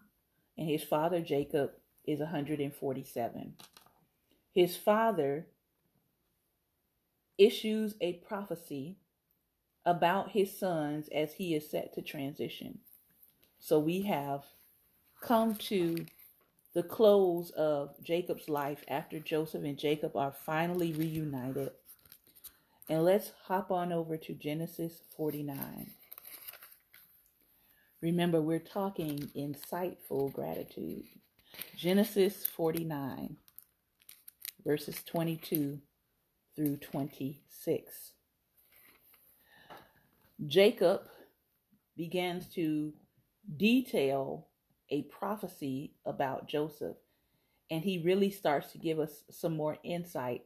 [0.58, 1.74] and his father Jacob
[2.10, 3.54] is 147.
[4.52, 5.46] His father
[7.38, 8.98] issues a prophecy
[9.86, 12.80] about his sons as he is set to transition.
[13.60, 14.44] So we have
[15.22, 16.06] come to
[16.74, 21.72] the close of Jacob's life after Joseph and Jacob are finally reunited.
[22.90, 25.92] And let's hop on over to Genesis 49.
[28.02, 31.04] Remember, we're talking insightful gratitude.
[31.76, 33.38] Genesis 49,
[34.66, 35.80] verses 22
[36.56, 38.12] through 26.
[40.48, 41.02] Jacob
[41.96, 42.94] begins to
[43.58, 44.48] detail
[44.90, 46.98] a prophecy about Joseph,
[47.72, 50.44] and he really starts to give us some more insight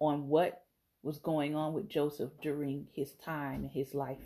[0.00, 0.64] on what
[1.02, 4.18] was going on with Joseph during his time in his life.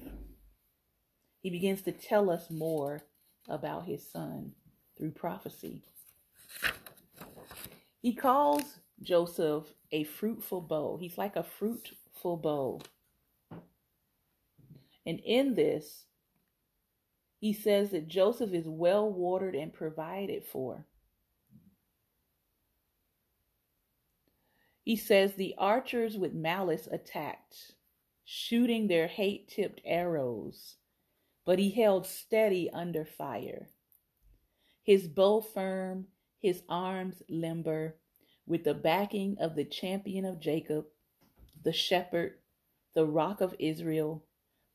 [1.41, 3.03] He begins to tell us more
[3.49, 4.53] about his son
[5.03, 5.83] through prophecy.
[8.03, 10.97] He calls Joseph a fruitful bough.
[11.01, 12.81] He's like a fruitful bough.
[15.05, 16.05] And in this,
[17.41, 20.87] he says that Joseph is well watered and provided for.
[24.85, 27.73] He says the archers with malice attacked,
[28.25, 30.77] shooting their hate tipped arrows,
[31.45, 33.69] but he held steady under fire.
[34.83, 36.09] His bow firm,
[36.41, 37.97] his arms limber,
[38.47, 40.87] with the backing of the champion of Jacob,
[41.63, 42.35] the shepherd,
[42.95, 44.25] the rock of Israel,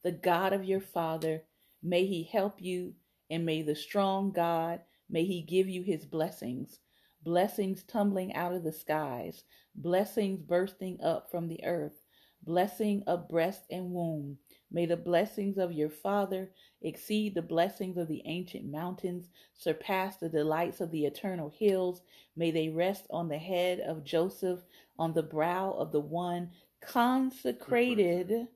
[0.04, 1.44] the God of your father.
[1.84, 2.96] May he help you,
[3.30, 6.80] and may the strong God, may he give you his blessings,
[7.24, 9.44] blessings tumbling out of the skies,
[9.76, 12.02] blessings bursting up from the earth,
[12.42, 14.38] blessing of breast and womb.
[14.72, 16.52] May the blessings of your father
[16.82, 22.02] exceed the blessings of the ancient mountains, surpass the delights of the eternal hills.
[22.36, 24.60] May they rest on the head of Joseph,
[25.00, 26.52] on the brow of the one
[26.82, 28.48] consecrated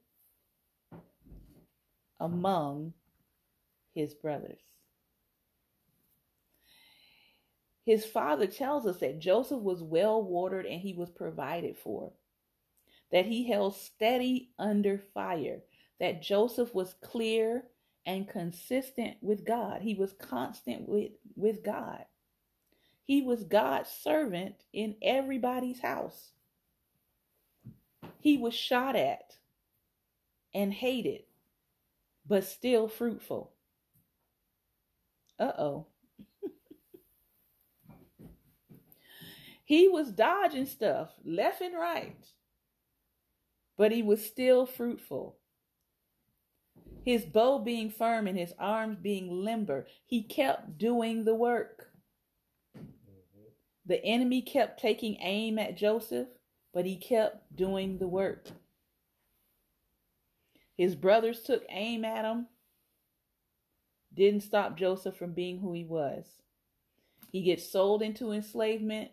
[2.19, 2.93] among
[3.93, 4.59] his brothers.
[7.83, 12.11] His father tells us that Joseph was well watered and he was provided for,
[13.11, 15.61] that he held steady under fire,
[16.01, 17.63] that Joseph was clear
[18.05, 19.81] and consistent with God.
[19.81, 22.03] He was constant with, with God.
[23.05, 26.31] He was God's servant in everybody's house.
[28.19, 29.35] He was shot at
[30.53, 31.23] and hated
[32.27, 33.51] but still fruitful.
[35.39, 35.87] Uh oh.
[39.65, 42.25] he was dodging stuff left and right,
[43.77, 45.37] but he was still fruitful.
[47.03, 51.91] His bow being firm and his arms being limber, he kept doing the work.
[53.85, 56.27] The enemy kept taking aim at Joseph,
[56.73, 58.47] but he kept doing the work.
[60.77, 62.47] His brothers took aim at him,
[64.13, 66.25] didn't stop Joseph from being who he was.
[67.31, 69.11] He gets sold into enslavement,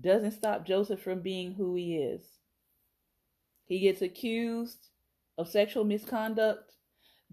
[0.00, 2.22] doesn't stop Joseph from being who he is.
[3.66, 4.88] He gets accused
[5.36, 6.73] of sexual misconduct,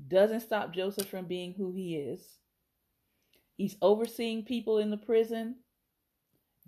[0.08, 2.22] doesn't stop Joseph from being who he is.
[3.58, 5.58] He's overseeing people in the prison,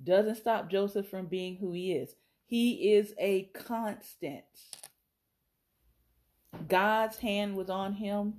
[0.03, 2.15] doesn't stop Joseph from being who he is.
[2.45, 4.43] He is a constant.
[6.67, 8.35] God's hand was on him.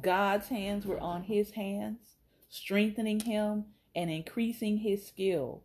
[0.00, 2.16] God's hands were on his hands,
[2.48, 5.62] strengthening him and increasing his skill,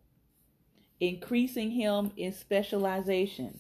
[1.00, 3.60] increasing him in specialization.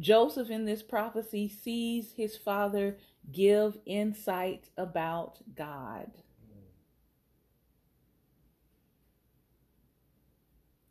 [0.00, 2.98] Joseph in this prophecy sees his father
[3.32, 6.10] give insight about God.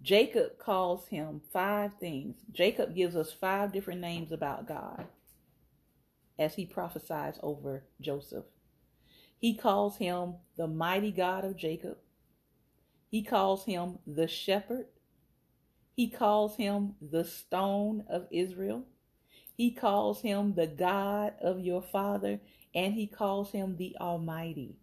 [0.02, 2.38] Jacob calls him five things.
[2.52, 5.06] Jacob gives us five different names about God
[6.40, 8.46] as he prophesies over Joseph.
[9.38, 11.98] He calls him the mighty God of Jacob.
[13.10, 14.88] He calls him the shepherd.
[15.96, 18.86] He calls him the stone of Israel.
[19.58, 22.40] He calls him the God of your father,
[22.76, 24.78] and he calls him the Almighty.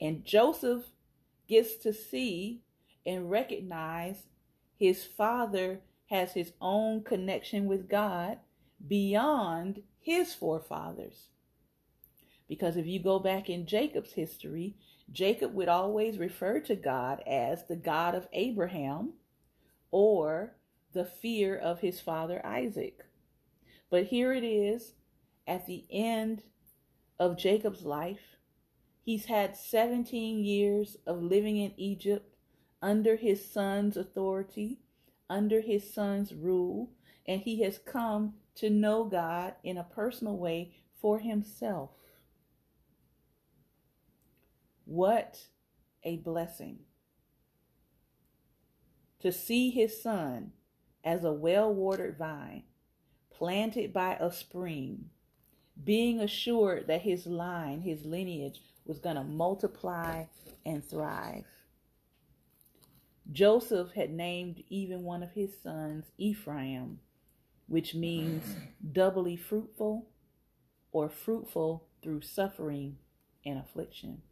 [0.00, 0.84] And Joseph
[1.48, 2.62] gets to see
[3.04, 4.28] and recognize
[4.78, 8.38] his father has his own connection with God
[8.86, 11.30] beyond his forefathers.
[12.48, 14.76] Because if you go back in Jacob's history,
[15.10, 19.14] Jacob would always refer to God as the God of Abraham
[19.90, 20.54] or
[20.94, 23.04] the fear of his father Isaac.
[23.90, 24.94] But here it is
[25.46, 26.42] at the end
[27.18, 28.38] of Jacob's life.
[29.02, 32.36] He's had 17 years of living in Egypt
[32.80, 34.80] under his son's authority,
[35.28, 36.90] under his son's rule,
[37.26, 41.90] and he has come to know God in a personal way for himself.
[44.84, 45.48] What
[46.02, 46.80] a blessing
[49.20, 50.52] to see his son
[51.04, 52.64] as a well watered vine
[53.30, 55.10] planted by a spring,
[55.82, 60.24] being assured that his line, his lineage, was going to multiply
[60.64, 61.44] and thrive.
[63.32, 67.00] Joseph had named even one of his sons Ephraim,
[67.66, 68.56] which means
[68.92, 70.06] doubly fruitful
[70.92, 72.98] or fruitful through suffering
[73.44, 74.22] and affliction.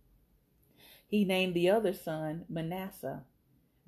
[1.06, 3.24] He named the other son Manasseh,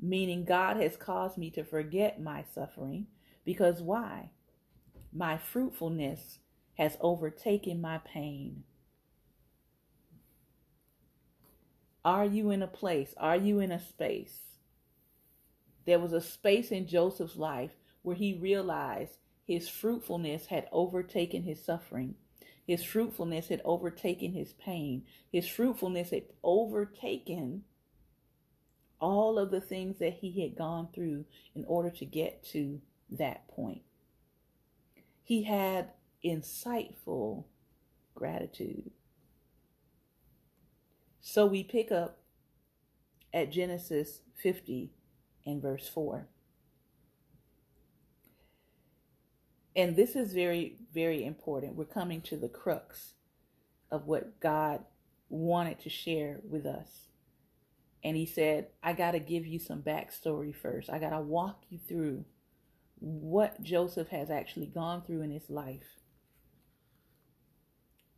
[0.09, 3.07] meaning God has caused me to forget my suffering
[3.44, 4.30] because why?
[5.12, 6.38] My fruitfulness
[6.74, 8.64] has overtaken my pain.
[12.05, 13.14] Are you in a place?
[13.16, 14.40] Are you in a space?
[15.86, 21.64] There was a space in Joseph's life where he realized his fruitfulness had overtaken his
[21.64, 22.14] suffering.
[22.66, 25.05] His fruitfulness had overtaken his pain.
[25.30, 27.64] His fruitfulness had overtaken
[29.01, 31.24] all of the things that he had gone through
[31.55, 32.80] in order to get to
[33.11, 33.82] that point.
[35.22, 35.90] He had
[36.24, 37.45] insightful
[38.14, 38.90] gratitude.
[41.20, 42.18] So we pick up
[43.32, 44.92] at Genesis 50
[45.47, 46.28] and verse 4.
[49.76, 51.74] And this is very, very important.
[51.74, 53.14] We're coming to the crux
[53.90, 54.84] of what God
[55.28, 57.09] wanted to share with us.
[58.05, 60.90] And he said, I got to give you some backstory first.
[60.90, 62.26] I got to walk you through
[63.00, 65.98] what Joseph has actually gone through in his life.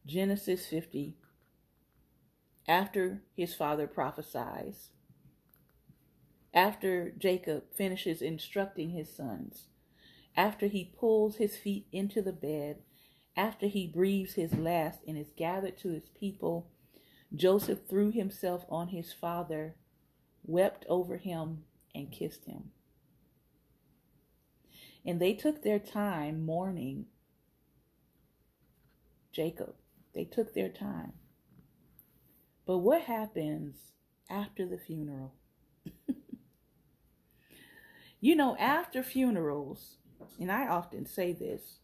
[0.04, 1.16] Genesis 50.
[2.68, 4.90] After his father prophesies,
[6.52, 9.68] after Jacob finishes instructing his sons,
[10.36, 12.78] after he pulls his feet into the bed,
[13.36, 16.70] after he breathes his last and is gathered to his people,
[17.34, 19.74] Joseph threw himself on his father,
[20.44, 21.64] wept over him,
[21.94, 22.70] and kissed him.
[25.04, 27.06] And they took their time mourning
[29.32, 29.74] Jacob.
[30.14, 31.12] They took their time.
[32.64, 33.92] But what happens
[34.28, 35.34] after the funeral?
[38.20, 39.96] you know, after funerals,
[40.40, 41.80] and I often say this,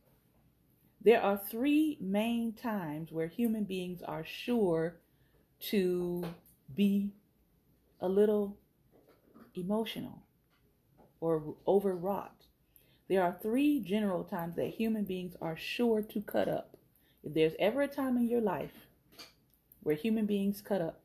[1.01, 4.97] there are three main times where human beings are sure
[5.71, 6.25] to
[6.75, 7.13] be
[8.01, 8.57] a little
[9.55, 10.23] emotional
[11.21, 12.47] or overwrought.
[13.09, 16.77] There are three general times that human beings are sure to cut up.
[17.23, 18.73] If there's ever a time in your life
[19.83, 21.01] where human beings cut up,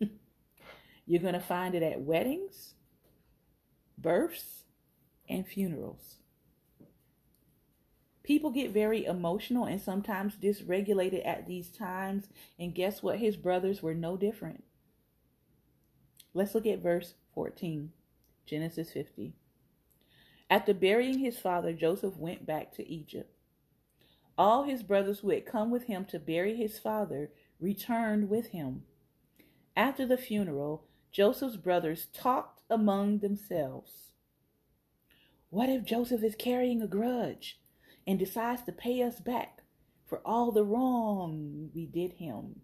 [1.06, 2.74] you're going to find it at weddings,
[3.96, 4.64] births,
[5.28, 6.17] and funerals.
[8.28, 12.28] People get very emotional and sometimes dysregulated at these times.
[12.58, 13.20] And guess what?
[13.20, 14.64] His brothers were no different.
[16.34, 17.90] Let's look at verse 14,
[18.44, 19.32] Genesis 50.
[20.50, 23.34] After burying his father, Joseph went back to Egypt.
[24.36, 28.82] All his brothers who had come with him to bury his father returned with him.
[29.74, 34.12] After the funeral, Joseph's brothers talked among themselves.
[35.48, 37.58] What if Joseph is carrying a grudge
[38.08, 39.60] and decides to pay us back
[40.06, 42.62] for all the wrong we did him?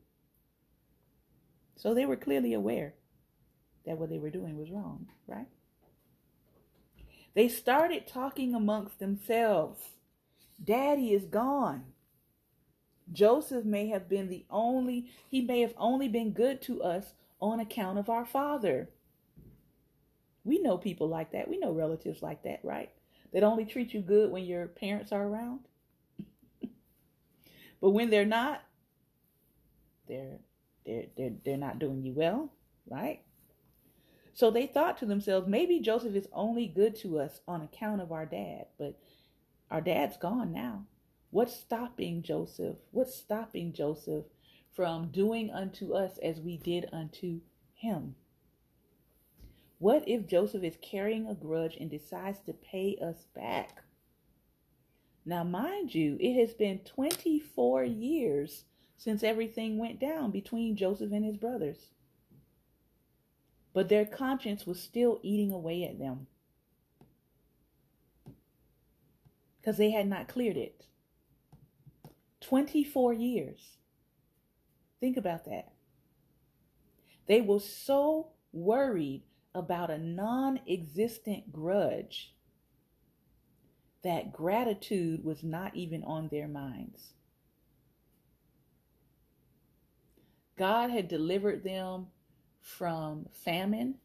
[1.76, 2.94] So they were clearly aware
[3.84, 5.46] that what they were doing was wrong, right?
[7.34, 9.82] They started talking amongst themselves.
[10.64, 11.84] Daddy is gone.
[13.12, 17.60] Joseph may have been the only, he may have only been good to us on
[17.60, 18.88] account of our father.
[20.42, 21.48] We know people like that.
[21.48, 22.90] We know relatives like that, right?
[23.34, 25.66] That only treat you good when your parents are around.
[27.80, 28.62] but when they're not,
[30.08, 30.38] they're
[30.86, 32.52] they're they're they're not doing you well,
[32.88, 33.22] right?
[34.34, 38.12] So they thought to themselves, maybe Joseph is only good to us on account of
[38.12, 38.98] our dad, but
[39.68, 40.86] our dad's gone now.
[41.30, 42.76] What's stopping Joseph?
[42.92, 44.26] What's stopping Joseph
[44.74, 47.40] from doing unto us as we did unto
[47.74, 48.14] him?
[49.78, 53.82] What if Joseph is carrying a grudge and decides to pay us back?
[55.26, 58.64] Now, mind you, it has been 24 years
[58.96, 61.90] since everything went down between Joseph and his brothers
[63.74, 66.28] but their conscience was still eating away at them
[69.60, 70.86] because they had not cleared it.
[72.40, 73.78] 24 years.
[75.00, 75.72] Think about that.
[77.26, 79.22] They were so worried
[79.54, 82.34] about a non existent grudge
[84.02, 87.14] that gratitude was not even on their minds.
[90.56, 92.08] God had delivered them
[92.60, 93.96] from famine.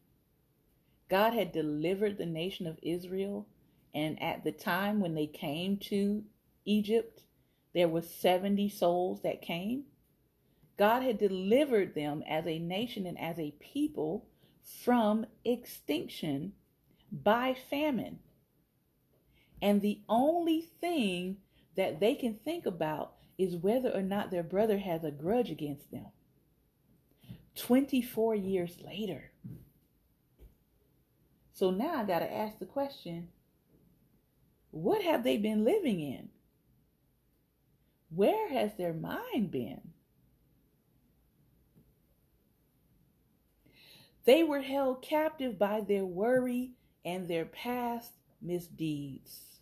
[1.08, 3.46] God had delivered the nation of Israel,
[3.94, 6.24] and at the time when they came to
[6.64, 7.22] Egypt,
[7.74, 9.84] there were 70 souls that came.
[10.76, 14.26] God had delivered them as a nation and as a people
[14.84, 16.52] from extinction
[17.12, 18.18] by famine.
[19.60, 21.38] And the only thing
[21.76, 25.90] that they can think about is whether or not their brother has a grudge against
[25.90, 26.06] them.
[27.56, 29.32] 24 years later.
[31.52, 33.28] So now I got to ask the question
[34.70, 36.28] what have they been living in?
[38.08, 39.80] Where has their mind been?
[44.30, 46.70] They were held captive by their worry
[47.04, 49.58] and their past misdeeds.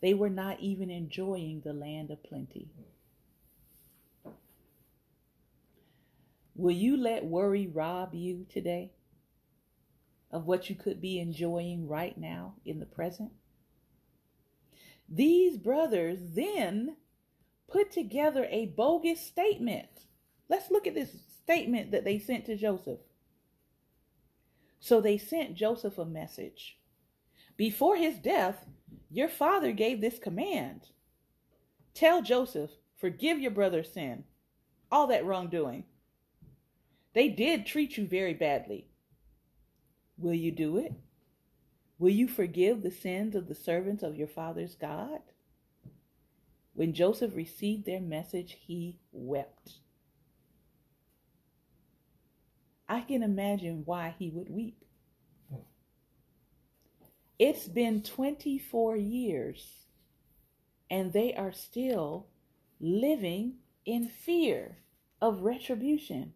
[0.00, 2.70] They were not even enjoying the land of plenty.
[6.54, 8.92] Will you let worry rob you today
[10.30, 13.32] of what you could be enjoying right now in the present?
[15.06, 16.96] These brothers then
[17.68, 20.06] put together a bogus statement.
[20.48, 22.98] Let's look at this statement that they sent to Joseph.
[24.80, 26.78] So they sent Joseph a message.
[27.56, 28.66] Before his death,
[29.10, 30.88] your father gave this command
[31.94, 34.24] Tell Joseph, forgive your brother's sin,
[34.90, 35.84] all that wrongdoing
[37.16, 38.88] they did treat you very badly.
[40.18, 40.92] Will you do it?
[41.98, 45.20] Will you forgive the sins of the servants of your father's God?
[46.74, 49.78] When Joseph received their message, he wept.
[52.88, 54.84] I can imagine why he would weep.
[55.50, 55.60] Hmm.
[57.38, 59.86] It's been 24 years
[60.90, 62.26] and they are still
[62.80, 64.78] living in fear
[65.20, 66.32] of retribution.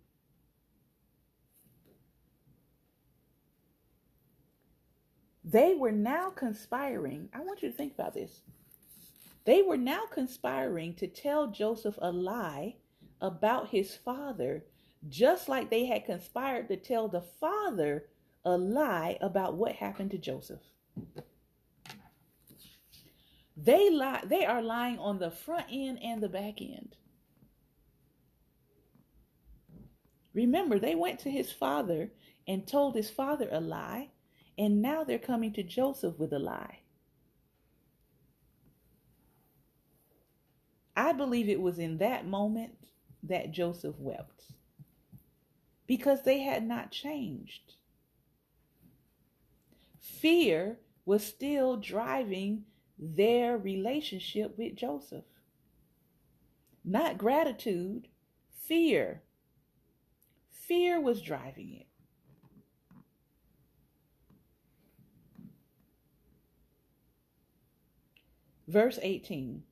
[5.45, 7.29] They were now conspiring.
[7.33, 8.41] I want you to think about this.
[9.45, 12.77] They were now conspiring to tell Joseph a lie
[13.21, 14.65] about his father,
[15.09, 18.05] just like they had conspired to tell the father
[18.45, 20.61] a lie about what happened to Joseph.
[23.57, 26.97] They lie, they are lying on the front end and the back end.
[30.33, 32.11] Remember, they went to his father
[32.47, 34.11] and told his father a lie
[34.57, 36.81] and now they're coming to Joseph with a lie.
[40.97, 42.73] I believe it was in that moment
[43.23, 44.53] that Joseph wept
[45.91, 47.75] because they had not changed.
[49.99, 52.63] Fear was still driving
[52.97, 55.25] their relationship with Joseph.
[56.85, 58.07] Not gratitude,
[58.53, 59.23] fear.
[60.53, 61.89] Fear was driving it.
[68.69, 69.65] Verse 18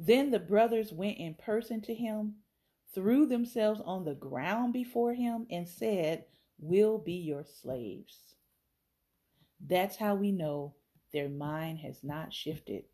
[0.00, 2.34] Then the brothers went in person to him,
[2.94, 6.24] threw themselves on the ground before him, and said,
[6.58, 8.18] We'll be your slaves.
[9.64, 10.74] That's how we know
[11.12, 12.84] their mind has not shifted.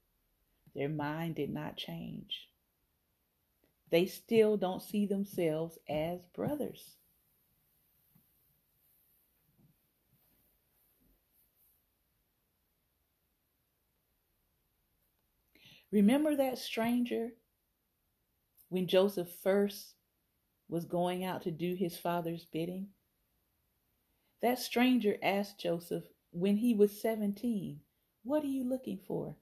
[0.75, 2.49] Their mind did not change.
[3.91, 6.97] They still don't see themselves as brothers.
[15.93, 17.31] Remember that stranger
[18.75, 19.95] when Joseph first
[20.69, 22.89] was going out to do his father's bidding?
[24.43, 26.03] That stranger asked Joseph
[26.33, 27.79] when he was 17,
[28.25, 29.37] What are you looking for?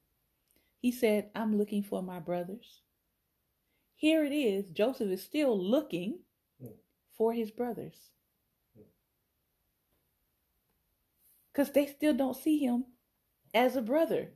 [0.81, 2.83] He said, I'm looking for my brothers.
[3.95, 4.69] Here it is.
[4.69, 6.19] Joseph is still looking
[7.17, 7.97] for his brothers.
[11.51, 12.85] Because they still don't see him
[13.55, 14.33] as a brother.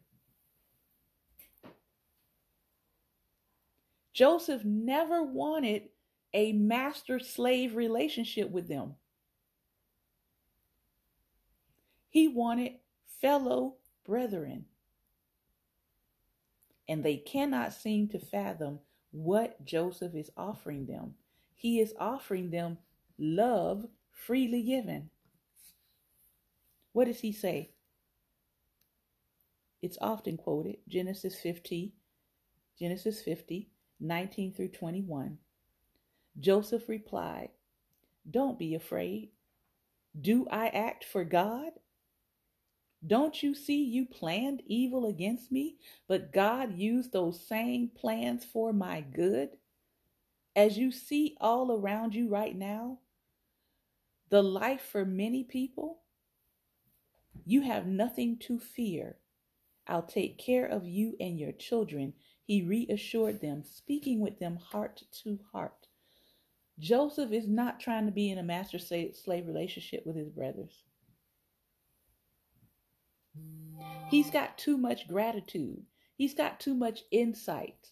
[4.17, 5.91] Joseph never wanted
[6.33, 8.95] a master slave relationship with them.
[12.09, 12.79] He wanted
[13.21, 13.75] fellow
[14.07, 14.65] brethren.
[16.89, 18.79] And they cannot seem to fathom
[19.11, 21.17] what Joseph is offering them.
[21.55, 22.79] He is offering them
[23.19, 25.11] love freely given.
[26.93, 27.73] What does he say?
[29.83, 31.93] It's often quoted Genesis 50,
[32.79, 33.69] Genesis 50,
[34.01, 35.39] 19 through 21.
[36.39, 37.51] Joseph replied,
[38.31, 39.31] Don't be afraid.
[40.21, 41.73] Do I act for God?
[43.07, 45.77] Don't you see you planned evil against me,
[46.09, 49.51] but God used those same plans for my good?
[50.55, 52.99] As you see all around you right now,
[54.31, 56.01] the life for many people,
[57.45, 59.19] you have nothing to fear.
[59.89, 62.15] I'll take care of you and your children
[62.47, 65.89] he reassured them, speaking with them heart to heart.
[66.79, 70.85] Joseph is not trying to be in a master slave relationship with his brothers.
[74.09, 75.83] He's got too much gratitude.
[76.17, 77.91] He's got too much insight.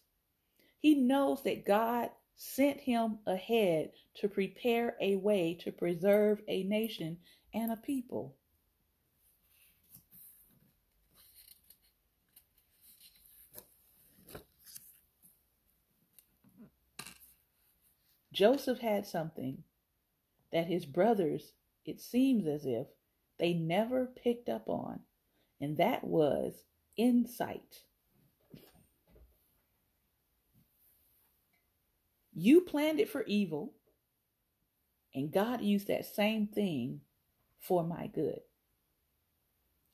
[0.79, 7.19] He knows that God sent him ahead to prepare a way to preserve a nation
[7.53, 8.37] and a people.
[18.35, 19.63] Joseph had something
[20.53, 21.53] that his brothers,
[21.87, 22.89] it seems as if,
[23.39, 25.01] they never picked up on,
[25.61, 26.65] and that was
[26.97, 27.83] insight.
[32.35, 33.75] You planned it for evil,
[35.15, 37.01] and God used that same thing
[37.61, 38.41] for my good.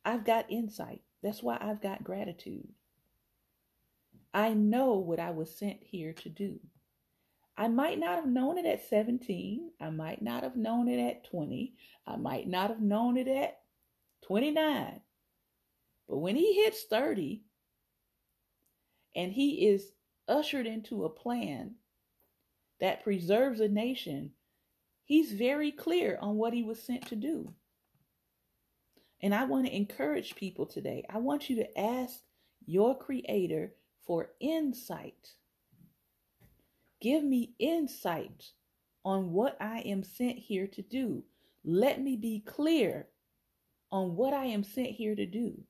[0.02, 1.02] I've got insight.
[1.22, 2.68] That's why I've got gratitude.
[4.32, 6.60] I know what I was sent here to do.
[7.60, 9.72] I might not have known it at 17.
[9.82, 11.74] I might not have known it at 20.
[12.06, 13.60] I might not have known it at
[14.22, 14.98] 29.
[16.08, 17.42] But when he hits 30
[19.14, 19.92] and he is
[20.26, 21.74] ushered into a plan
[22.80, 24.30] that preserves a nation,
[25.04, 27.52] he's very clear on what he was sent to do.
[29.20, 31.04] And I want to encourage people today.
[31.10, 32.20] I want you to ask
[32.64, 33.74] your creator
[34.06, 35.34] for insight
[37.00, 38.50] Give me insight
[39.04, 41.24] on what I am sent here to do.
[41.64, 43.08] Let me be clear
[43.90, 45.62] on what I am sent here to do,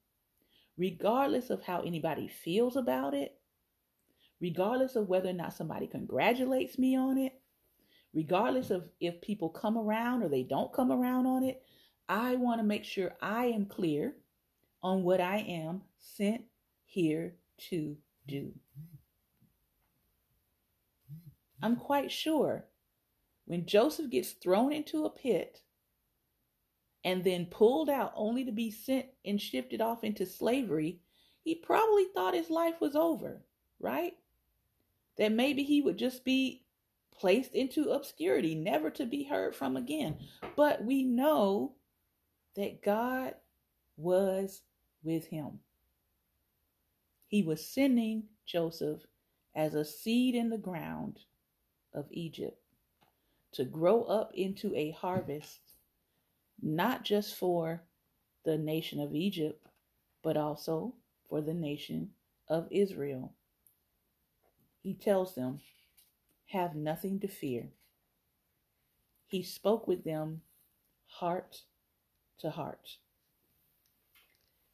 [0.77, 3.39] regardless of how anybody feels about it,
[4.41, 7.41] regardless of whether or not somebody congratulates me on it,
[8.13, 11.63] regardless of if people come around or they don't come around on it.
[12.09, 14.17] I want to make sure I am clear
[14.83, 16.43] on what I am sent
[16.85, 17.37] here
[17.71, 18.53] to do.
[21.63, 22.67] I'm quite sure
[23.45, 25.61] when Joseph gets thrown into a pit
[27.05, 31.01] and then pulled out only to be sent and shifted off into slavery,
[31.43, 33.43] he probably thought his life was over,
[33.79, 34.13] right?
[35.19, 36.65] That maybe he would just be
[37.13, 40.17] placed into obscurity, never to be heard from again.
[40.57, 41.75] But we know
[42.57, 43.35] that God
[43.97, 44.63] was
[45.03, 45.61] with him.
[47.27, 49.03] He was sending Joseph
[49.55, 51.21] as a seed in the ground
[51.95, 52.59] of Egypt
[53.53, 55.61] to grow up into a harvest,
[56.63, 57.83] not just for
[58.45, 59.67] the nation of Egypt,
[60.23, 60.95] but also
[61.29, 62.11] for the nation
[62.49, 63.33] of Israel.
[64.83, 65.61] He tells them,
[66.47, 67.69] Have nothing to fear.
[69.27, 70.43] He spoke with them
[71.07, 71.63] heart
[72.41, 72.97] to heart.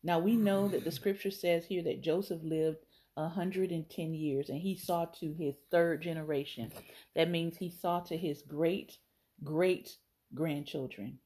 [0.02, 2.85] Now we know that the scripture says here that Joseph lived
[3.16, 6.70] 110 years and he saw to his third generation.
[7.14, 8.98] That means he saw to his great
[9.42, 9.96] great
[10.34, 11.18] grandchildren.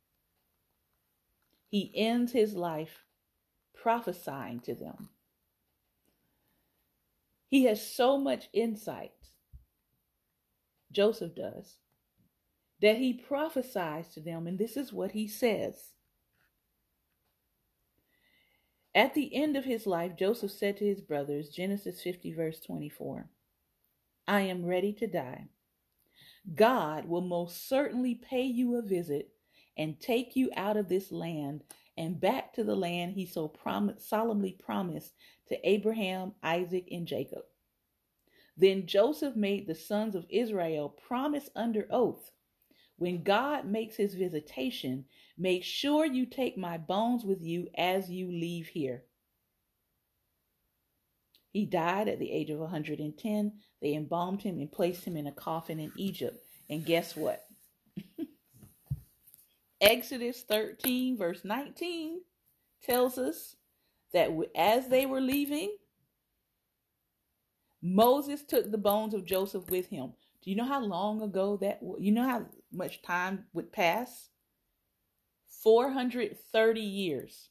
[1.68, 3.04] He ends his life
[3.74, 5.10] prophesying to them.
[7.48, 9.12] He has so much insight,
[10.92, 11.78] Joseph does,
[12.80, 15.92] that he prophesies to them, and this is what he says.
[18.94, 23.28] At the end of his life, Joseph said to his brothers, Genesis 50, verse 24,
[24.28, 25.48] I am ready to die.
[26.54, 29.30] God will most certainly pay you a visit
[29.78, 31.62] and take you out of this land
[31.98, 35.14] and back to the land he so prom- solemnly promised
[35.48, 37.44] to Abraham, Isaac, and Jacob.
[38.56, 42.30] Then Joseph made the sons of Israel promise under oath
[42.98, 45.06] when God makes his visitation,
[45.40, 49.02] make sure you take my bones with you as you leave here.
[51.52, 53.52] He died at the age of 110.
[53.80, 56.36] They embalmed him and placed him in a coffin in Egypt.
[56.68, 57.44] And guess what?
[59.80, 62.20] Exodus 13, verse 19,
[62.84, 63.56] tells us
[64.12, 65.74] that as they were leaving,
[67.82, 70.12] Moses took the bones of Joseph with him.
[70.42, 74.28] Do you know how long ago that you know how much time would pass?
[75.62, 77.48] 430 years.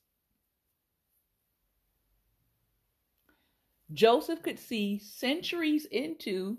[3.91, 6.57] Joseph could see centuries into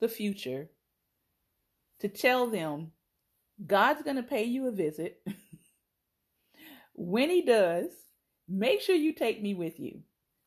[0.00, 0.70] the future
[2.00, 2.92] to tell them
[3.64, 5.20] God's going to pay you a visit.
[6.94, 7.90] when he does,
[8.48, 10.02] make sure you take me with you.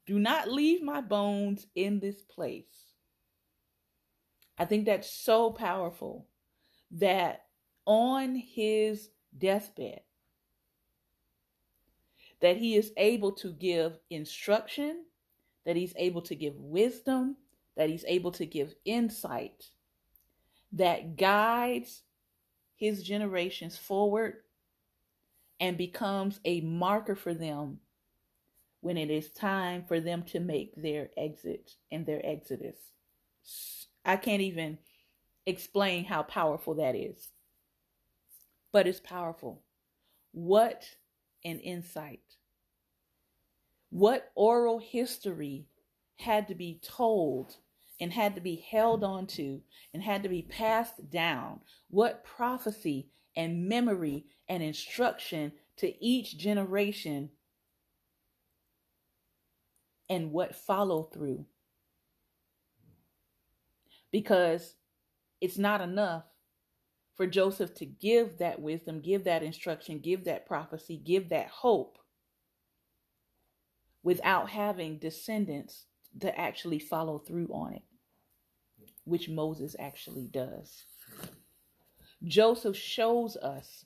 [0.05, 2.65] Do not leave my bones in this place.
[4.57, 6.27] I think that's so powerful
[6.91, 7.45] that
[7.85, 10.01] on his deathbed
[12.41, 15.05] that he is able to give instruction,
[15.65, 17.37] that he's able to give wisdom,
[17.77, 19.65] that he's able to give insight
[20.73, 22.03] that guides
[22.75, 24.35] his generations forward
[25.59, 27.79] and becomes a marker for them
[28.79, 32.77] when it is time for them to make their exit and their exodus.
[34.03, 34.79] I can't even
[35.45, 37.29] explain how powerful that is,
[38.71, 39.61] but it's powerful.
[40.31, 40.85] What
[41.43, 42.21] an insight.
[43.89, 45.67] What oral history
[46.17, 47.57] had to be told
[47.99, 49.61] and had to be held onto
[49.93, 51.59] and had to be passed down.
[51.89, 57.29] What prophecy and memory and instruction to each generation
[60.09, 61.45] and what follow through.
[64.11, 64.75] Because
[65.39, 66.23] it's not enough
[67.21, 71.99] for Joseph to give that wisdom, give that instruction, give that prophecy, give that hope
[74.01, 75.85] without having descendants
[76.19, 77.83] to actually follow through on it
[79.03, 80.81] which Moses actually does.
[82.23, 83.85] Joseph shows us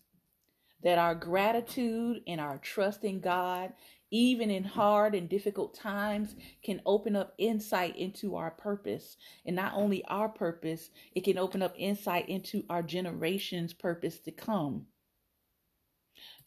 [0.81, 3.73] that our gratitude and our trust in God,
[4.11, 9.17] even in hard and difficult times, can open up insight into our purpose.
[9.45, 14.31] And not only our purpose, it can open up insight into our generation's purpose to
[14.31, 14.85] come.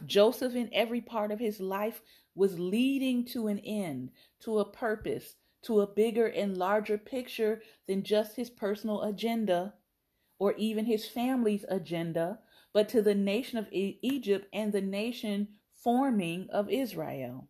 [0.07, 2.01] Joseph, in every part of his life,
[2.35, 8.03] was leading to an end, to a purpose, to a bigger and larger picture than
[8.05, 9.75] just his personal agenda
[10.39, 12.39] or even his family's agenda,
[12.73, 15.49] but to the nation of Egypt and the nation
[15.89, 17.49] forming of Israel.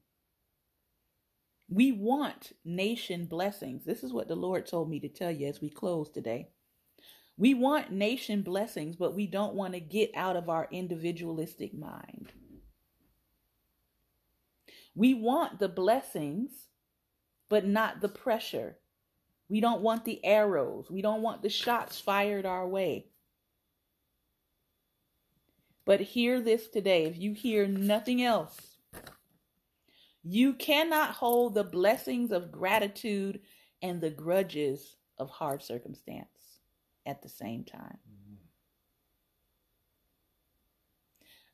[1.69, 3.85] We want nation blessings.
[3.85, 6.51] This is what the Lord told me to tell you as we close today.
[7.37, 12.33] We want nation blessings, but we don't want to get out of our individualistic mind.
[14.95, 16.53] We want the blessings
[17.49, 18.79] but not the pressure.
[19.49, 20.89] We don't want the arrows.
[20.89, 23.07] We don't want the shots fired our way.
[25.89, 27.07] But hear this today.
[27.07, 28.77] If you hear nothing else,
[30.23, 33.41] you cannot hold the blessings of gratitude
[33.81, 36.61] and the grudges of hard circumstance
[37.07, 37.97] at the same time.
[38.07, 38.35] Mm-hmm.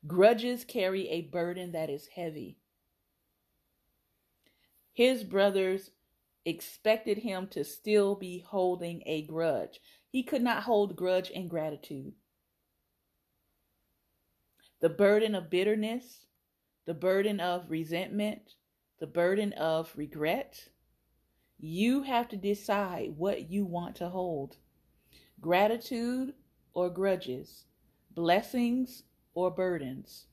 [0.08, 2.58] Grudges carry a burden that is heavy.
[4.92, 5.92] His brothers
[6.44, 9.80] expected him to still be holding a grudge.
[10.08, 12.14] He could not hold grudge and gratitude.
[14.84, 16.26] The burden of bitterness,
[16.84, 18.56] the burden of resentment,
[19.00, 20.68] the burden of regret.
[21.58, 24.58] You have to decide what you want to hold
[25.40, 26.34] gratitude
[26.74, 27.64] or grudges,
[28.14, 30.26] blessings or burdens.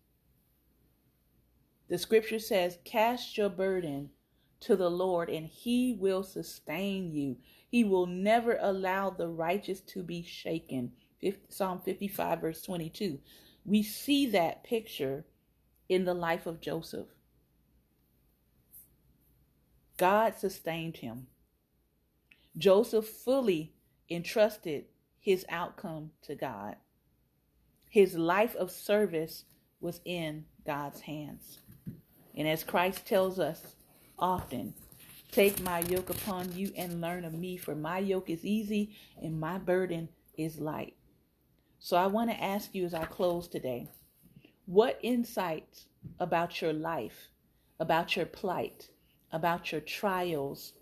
[1.87, 4.09] The scripture says, Cast your burden
[4.59, 7.37] to the Lord and he will sustain you.
[7.69, 10.91] He will never allow the righteous to be shaken.
[11.47, 13.17] Psalm 55, verse 22.
[13.65, 15.25] We see that picture
[15.87, 17.07] in the life of Joseph.
[19.97, 21.27] God sustained him.
[22.57, 23.73] Joseph fully
[24.09, 24.85] entrusted
[25.19, 26.75] his outcome to God.
[27.87, 29.45] His life of service
[29.79, 31.59] was in God's hands.
[32.35, 33.75] And as Christ tells us
[34.17, 34.73] often,
[35.31, 39.39] take my yoke upon you and learn of me, for my yoke is easy and
[39.39, 40.95] my burden is light.
[41.81, 43.89] So I want to ask you as I close today
[44.65, 45.87] what insights
[46.19, 47.27] about your life,
[47.79, 48.87] about your plight,
[49.33, 50.73] about your trials,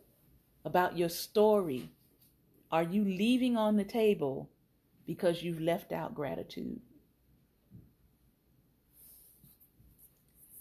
[0.64, 1.90] about your story
[2.72, 4.50] are you leaving on the table
[5.08, 6.80] because you've left out gratitude?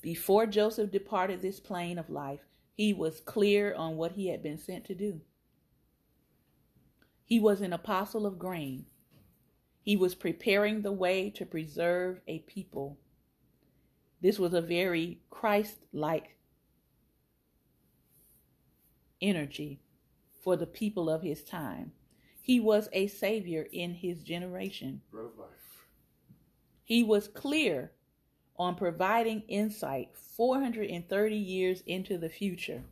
[0.01, 2.41] Before Joseph departed this plane of life,
[2.73, 5.21] he was clear on what he had been sent to do.
[7.25, 8.87] He was an apostle of grain.
[9.89, 12.99] He was preparing the way to preserve a people.
[14.21, 16.37] This was a very Christ like
[19.23, 19.81] energy
[20.45, 21.93] for the people of his time.
[22.43, 25.01] He was a savior in his generation.
[25.11, 25.87] Bread of life.
[26.85, 27.93] He was clear
[28.59, 32.85] on providing insight 430 years into the future.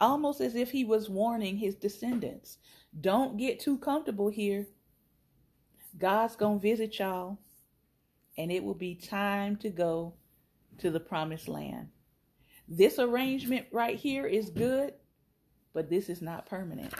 [0.00, 2.58] Almost as if he was warning his descendants
[2.98, 4.66] don't get too comfortable here.
[5.98, 7.38] God's going to visit y'all,
[8.38, 10.14] and it will be time to go
[10.78, 11.88] to the promised land.
[12.68, 14.94] This arrangement right here is good,
[15.74, 16.94] but this is not permanent.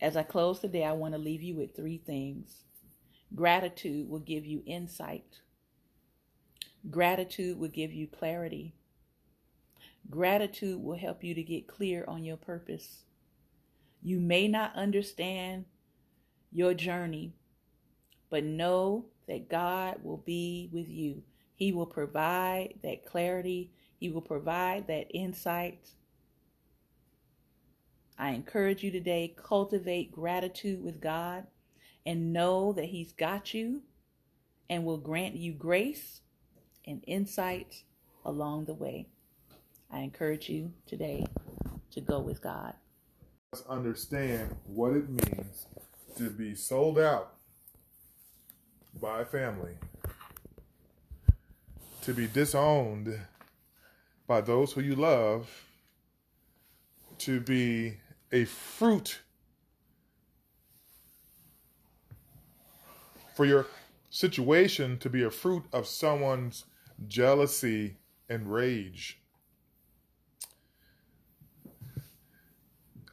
[0.00, 2.64] As I close today, I want to leave you with three things.
[3.34, 5.40] Gratitude will give you insight.
[6.88, 8.74] Gratitude will give you clarity.
[10.10, 13.04] Gratitude will help you to get clear on your purpose.
[14.02, 15.66] You may not understand
[16.50, 17.32] your journey,
[18.28, 21.22] but know that God will be with you.
[21.54, 25.90] He will provide that clarity, He will provide that insight.
[28.18, 31.46] I encourage you today cultivate gratitude with God
[32.04, 33.82] and know that He's got you
[34.68, 36.22] and will grant you grace
[36.86, 37.84] and insight
[38.24, 39.06] along the way.
[39.92, 41.26] I encourage you today
[41.92, 42.74] to go with God.
[43.52, 45.66] Let's understand what it means
[46.16, 47.34] to be sold out
[49.00, 49.74] by family,
[52.02, 53.18] to be disowned
[54.26, 55.50] by those who you love,
[57.18, 57.94] to be
[58.30, 59.20] a fruit
[63.34, 63.66] for your
[64.10, 66.64] situation to be a fruit of someone's
[67.08, 67.96] jealousy
[68.28, 69.19] and rage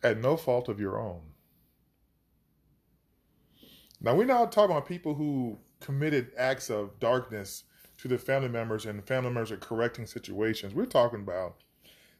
[0.03, 1.21] at no fault of your own.
[3.99, 7.63] Now, we're not talking about people who committed acts of darkness
[7.99, 10.75] to the family members and family members are correcting situations.
[10.75, 11.55] We're talking about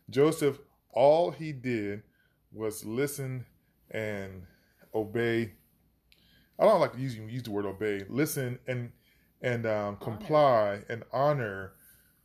[0.10, 0.60] Joseph,
[0.92, 2.04] all he did
[2.52, 3.46] was listen
[3.92, 4.44] and
[4.96, 5.52] obey
[6.60, 8.04] I don't like to use, use the word obey.
[8.10, 8.92] Listen and
[9.42, 11.74] and um, comply and honor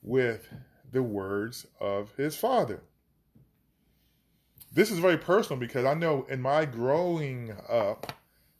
[0.02, 0.48] with
[0.90, 2.82] the words of his father.
[4.74, 8.12] This is very personal because I know in my growing up,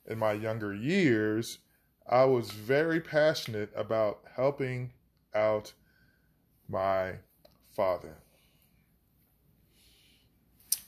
[0.07, 1.59] in my younger years,
[2.07, 4.91] I was very passionate about helping
[5.33, 5.73] out
[6.69, 7.13] my
[7.71, 8.17] father.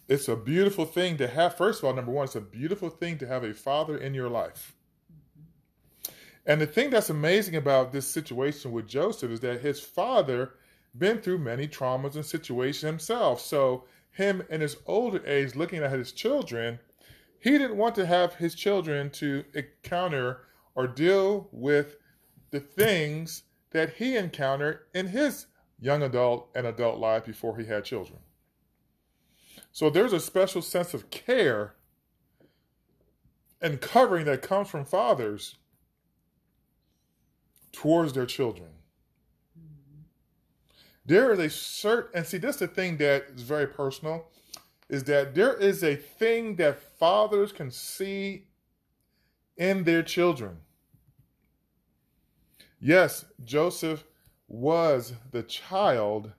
[0.07, 1.57] It's a beautiful thing to have.
[1.57, 4.29] First of all, number one, it's a beautiful thing to have a father in your
[4.29, 4.75] life.
[6.45, 10.53] And the thing that's amazing about this situation with Joseph is that his father
[10.95, 13.41] been through many traumas and situations himself.
[13.41, 13.85] So
[14.15, 16.79] him in his older age looking at his children,
[17.39, 20.41] he didn't want to have his children to encounter
[20.73, 21.97] or deal with
[22.51, 25.47] the things that he encountered in his
[25.79, 28.19] young adult and adult life before he had children.
[29.71, 31.75] So there's a special sense of care
[33.61, 35.57] and covering that comes from fathers
[37.73, 38.69] towards their children.
[41.05, 44.27] There is a certain, and see, this is the thing that is very personal,
[44.89, 48.47] is that there is a thing that fathers can see
[49.57, 50.57] in their children.
[52.79, 54.03] Yes, Joseph
[54.47, 56.31] was the child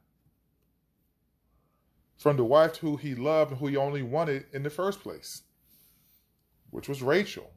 [2.17, 5.43] from the wife who he loved and who he only wanted in the first place,
[6.71, 7.51] which was Rachel.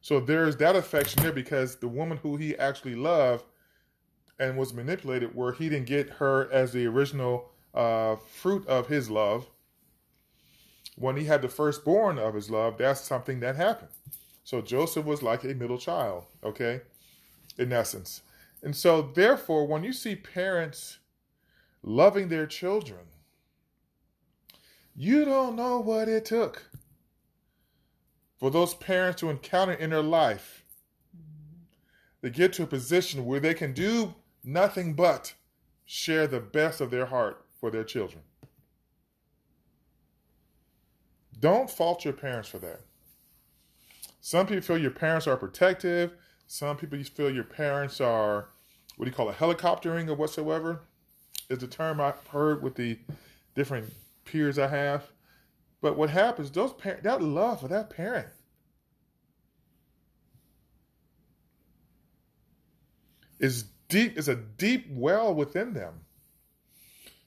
[0.00, 3.44] So there's that affection there because the woman who he actually loved
[4.38, 9.10] and was manipulated, where he didn't get her as the original uh, fruit of his
[9.10, 9.46] love,
[10.96, 13.90] when he had the firstborn of his love, that's something that happened.
[14.44, 16.82] So Joseph was like a middle child, okay,
[17.56, 18.22] in essence.
[18.62, 20.98] And so, therefore, when you see parents
[21.82, 23.00] loving their children,
[24.94, 26.70] you don't know what it took
[28.38, 30.64] for those parents to encounter in their life
[32.22, 34.14] to get to a position where they can do
[34.44, 35.34] nothing but
[35.84, 38.22] share the best of their heart for their children.
[41.38, 42.80] Don't fault your parents for that.
[44.20, 46.12] Some people feel your parents are protective.
[46.46, 48.50] Some people feel your parents are,
[48.96, 50.82] what do you call it, helicoptering or whatsoever,
[51.48, 52.98] is the term I've heard with the
[53.54, 53.92] different
[54.24, 55.10] peers I have.
[55.80, 58.28] But what happens, those parents, that love for that parent
[63.40, 66.00] is deep, is a deep well within them.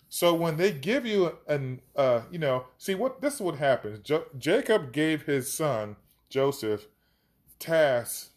[0.10, 4.00] So when they give you an, uh, you know, see what this is what happens.
[4.00, 5.98] Jo- Jacob gave his son
[6.30, 6.88] Joseph
[7.60, 8.32] tasks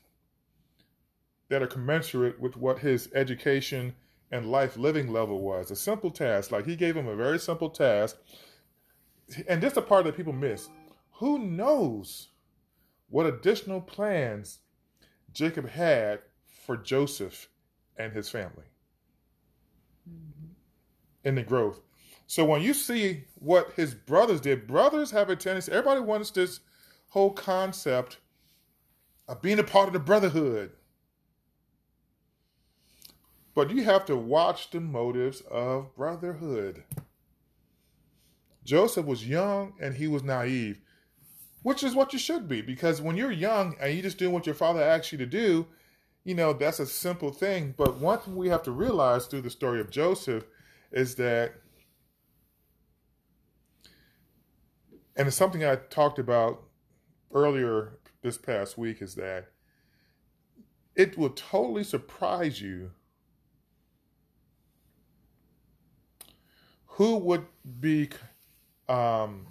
[1.49, 3.95] that are commensurate with what his education
[4.31, 5.71] and life living level was.
[5.71, 8.17] A simple task, like he gave him a very simple task.
[9.47, 10.69] And this is the part that people miss.
[11.13, 12.29] Who knows
[13.09, 14.59] what additional plans
[15.33, 16.21] Jacob had
[16.67, 17.49] for Joseph
[17.99, 18.65] and his family
[20.09, 20.53] mm-hmm.
[21.25, 21.81] in the growth?
[22.27, 26.61] So when you see what his brothers did, brothers have a tendency, everybody wants this
[27.09, 28.19] whole concept
[29.27, 30.73] of being a part of the brotherhood.
[33.55, 36.85] But you have to watch the motives of brotherhood.
[38.63, 40.83] Joseph was young and he was naive,
[41.63, 44.45] which is what you should be because when you're young and you're just doing what
[44.45, 45.67] your father asks you to do,
[46.25, 47.75] you know, that's a simple thing.
[47.77, 50.45] But one thing we have to realize through the story of Joseph
[50.93, 51.55] is that,
[55.17, 56.63] and it's something I talked about
[57.33, 59.49] earlier this past week is that
[60.95, 62.91] it will totally surprise you
[66.87, 67.47] who would
[67.79, 68.11] be
[68.89, 69.47] um,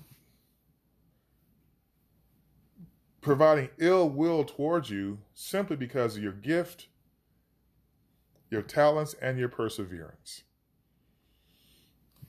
[3.21, 6.87] providing ill will towards you simply because of your gift,
[8.49, 10.43] your talents, and your perseverance.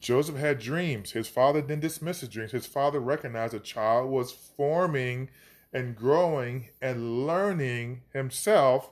[0.01, 1.13] Joseph had dreams.
[1.13, 2.53] His father didn't dismiss his dreams.
[2.53, 5.29] His father recognized a child was forming
[5.73, 8.91] and growing and learning himself.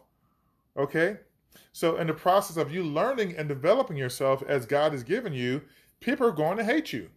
[0.76, 1.18] Okay?
[1.72, 5.62] So, in the process of you learning and developing yourself as God has given you,
[6.00, 7.10] people are going to hate you.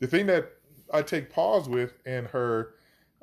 [0.00, 0.59] The thing that
[0.92, 2.74] I take pause with in her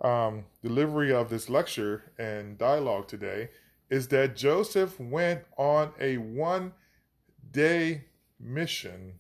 [0.02, 3.50] um, delivery of this lecture and dialogue today
[3.90, 6.74] is that Joseph went on a one
[7.52, 8.06] day
[8.40, 9.20] mission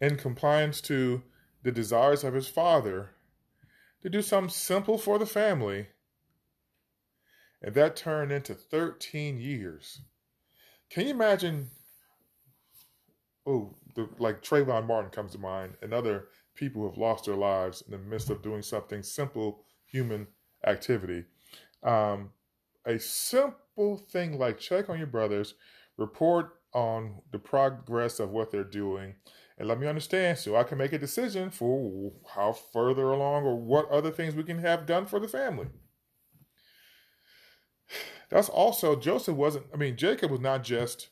[0.00, 1.22] in compliance to
[1.62, 3.10] the desires of his father
[4.02, 5.88] to do something simple for the family.
[7.62, 10.00] And that turned into 13 years.
[10.90, 11.70] Can you imagine?
[13.46, 17.36] Oh, the, like Trayvon Martin comes to mind, and other people who have lost their
[17.36, 20.26] lives in the midst of doing something simple human
[20.66, 21.24] activity.
[21.82, 22.30] Um,
[22.86, 25.54] a simple thing like check on your brothers,
[25.96, 29.14] report on the progress of what they're doing,
[29.58, 33.56] and let me understand so I can make a decision for how further along or
[33.56, 35.68] what other things we can have done for the family.
[38.30, 39.66] That's also Joseph wasn't.
[39.72, 41.08] I mean, Jacob was not just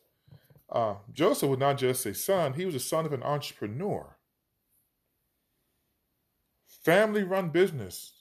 [0.72, 4.16] uh, Joseph was not just a son; he was a son of an entrepreneur.
[6.66, 8.14] Family-run business.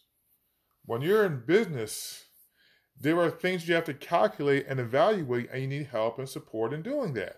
[0.86, 2.26] When you're in business,
[3.00, 6.74] there are things you have to calculate and evaluate, and you need help and support
[6.74, 7.38] in doing that.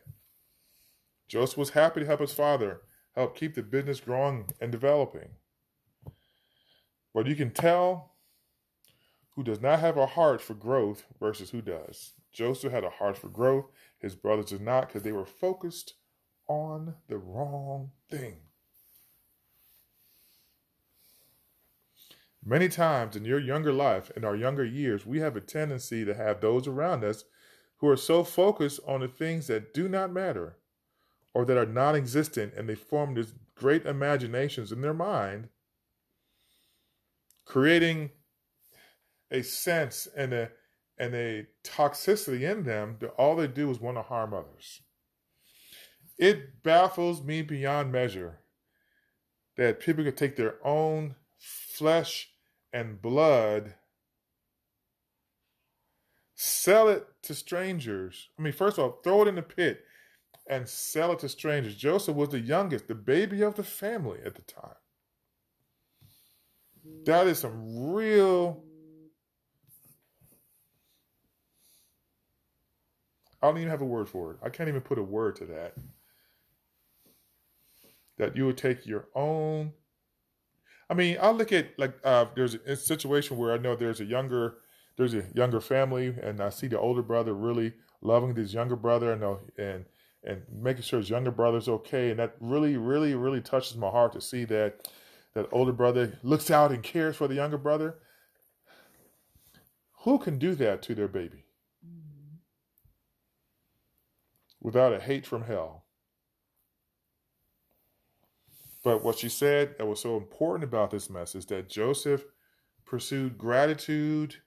[1.27, 2.81] Joseph was happy to help his father
[3.15, 5.29] help keep the business growing and developing.
[7.13, 8.15] But you can tell
[9.35, 12.13] who does not have a heart for growth versus who does.
[12.31, 13.65] Joseph had a heart for growth,
[14.03, 15.93] his brothers did not because they were focused
[16.47, 18.35] on the wrong thing.
[22.45, 26.13] Many times in your younger life, in our younger years, we have a tendency to
[26.13, 27.23] have those around us
[27.77, 30.57] who are so focused on the things that do not matter
[31.33, 35.47] or that are non existent and they form these great imaginations in their mind,
[37.45, 38.11] creating
[39.31, 40.51] a sense and a
[41.03, 44.79] and a toxicity in them that all they do is want to harm others.
[46.17, 48.39] It baffles me beyond measure
[49.57, 52.29] that people could take their own flesh
[52.71, 53.75] and blood,
[56.35, 58.29] sell it to strangers.
[58.39, 59.83] I mean, first of all, throw it in the pit
[60.47, 61.75] and sell it to strangers.
[61.75, 64.75] Joseph was the youngest, the baby of the family at the time.
[67.05, 68.63] That is some real
[73.43, 74.37] I don't even have a word for it.
[74.41, 75.73] I can't even put a word to that.
[78.17, 79.73] That you would take your own.
[80.89, 84.05] I mean, I look at like uh, there's a, situation where I know there's a
[84.05, 84.59] younger
[84.95, 89.11] there's a younger family, and I see the older brother really loving this younger brother,
[89.11, 89.23] and
[89.57, 89.85] and
[90.23, 94.13] and making sure his younger brother's okay, and that really, really, really touches my heart
[94.13, 94.87] to see that
[95.33, 97.95] that older brother looks out and cares for the younger brother.
[100.03, 101.43] Who can do that to their baby
[101.85, 102.35] mm-hmm.
[104.63, 105.83] Without a hate from hell?
[108.83, 112.25] But what she said that was so important about this message that Joseph
[112.85, 114.37] pursued gratitude,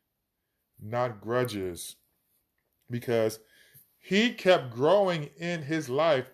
[0.82, 1.96] not grudges,
[2.90, 3.38] because
[3.98, 6.30] he kept growing in his life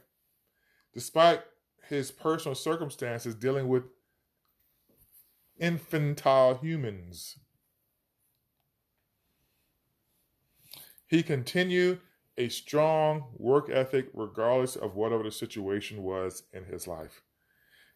[0.95, 1.43] despite
[1.89, 3.85] his personal circumstances dealing with
[5.59, 7.39] infantile humans.
[11.07, 12.01] He continued
[12.39, 17.23] a strong work ethic regardless of whatever the situation was in his life.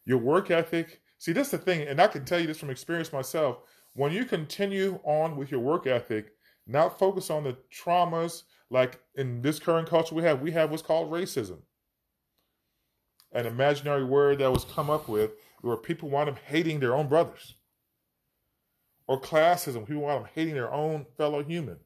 [0.05, 3.13] Your work ethic, see, that's the thing, and I can tell you this from experience
[3.13, 3.59] myself.
[3.95, 6.33] When you continue on with your work ethic,
[6.67, 10.83] not focus on the traumas, like in this current culture we have, we have what's
[10.83, 11.59] called racism.
[13.33, 17.09] An imaginary word that was come up with where people wind up hating their own
[17.09, 17.55] brothers.
[19.09, 21.79] Or classism, people wind up hating their own fellow human.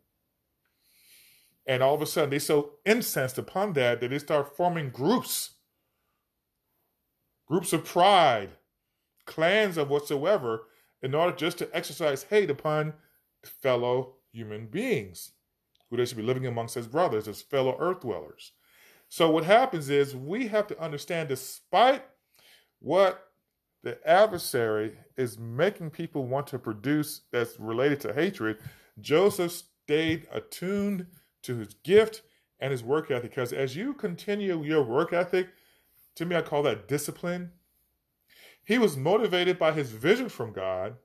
[1.71, 5.51] And all of a sudden, they're so incensed upon that that they start forming groups
[7.47, 8.51] groups of pride,
[9.25, 10.62] clans of whatsoever,
[11.01, 12.95] in order just to exercise hate upon
[13.45, 15.31] fellow human beings
[15.89, 18.51] who they should be living amongst as brothers, as fellow earth dwellers.
[19.09, 22.03] So what happens is we have to understand, despite
[22.81, 23.29] what
[23.85, 28.59] the adversary is making people want to produce that's related to hatred,
[29.01, 31.07] Joseph stayed attuned
[31.43, 32.22] to his gift
[32.59, 33.30] and his work ethic.
[33.30, 35.49] Because as you continue your work ethic,
[36.16, 37.53] to me, I call that discipline.
[38.64, 40.97] He was motivated by his vision from God,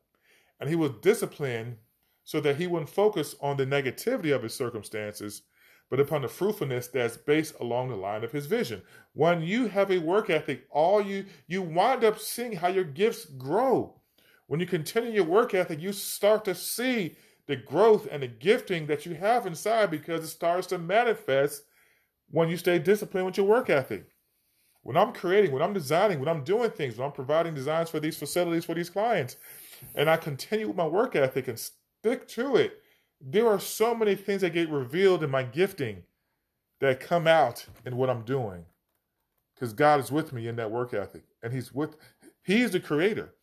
[0.59, 1.77] and he was disciplined
[2.23, 5.43] so that he wouldn't focus on the negativity of his circumstances,
[5.89, 8.81] but upon the fruitfulness that's based along the line of his vision.
[9.13, 13.25] When you have a work ethic, all you you wind up seeing how your gifts
[13.25, 14.01] grow.
[14.47, 17.15] When you continue your work ethic, you start to see
[17.47, 21.63] the growth and the gifting that you have inside because it starts to manifest
[22.29, 24.07] when you stay disciplined with your work ethic.
[24.81, 27.99] When I'm creating, when I'm designing, when I'm doing things, when I'm providing designs for
[27.99, 29.37] these facilities for these clients,
[29.95, 32.81] and I continue with my work ethic and stick to it.
[33.21, 36.03] There are so many things that get revealed in my gifting
[36.81, 38.65] that come out in what I'm doing.
[39.53, 41.23] Because God is with me in that work ethic.
[41.41, 41.95] And He's with
[42.43, 43.33] He's the creator.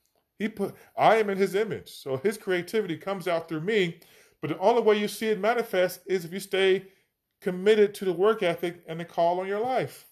[0.43, 1.91] He put I am in his image.
[1.91, 4.01] So his creativity comes out through me.
[4.41, 6.87] But the only way you see it manifest is if you stay
[7.41, 10.07] committed to the work ethic and the call on your life.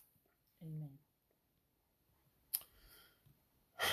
[0.63, 0.91] Amen.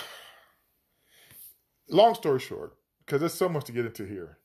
[1.90, 4.38] Long story short, because there's so much to get into here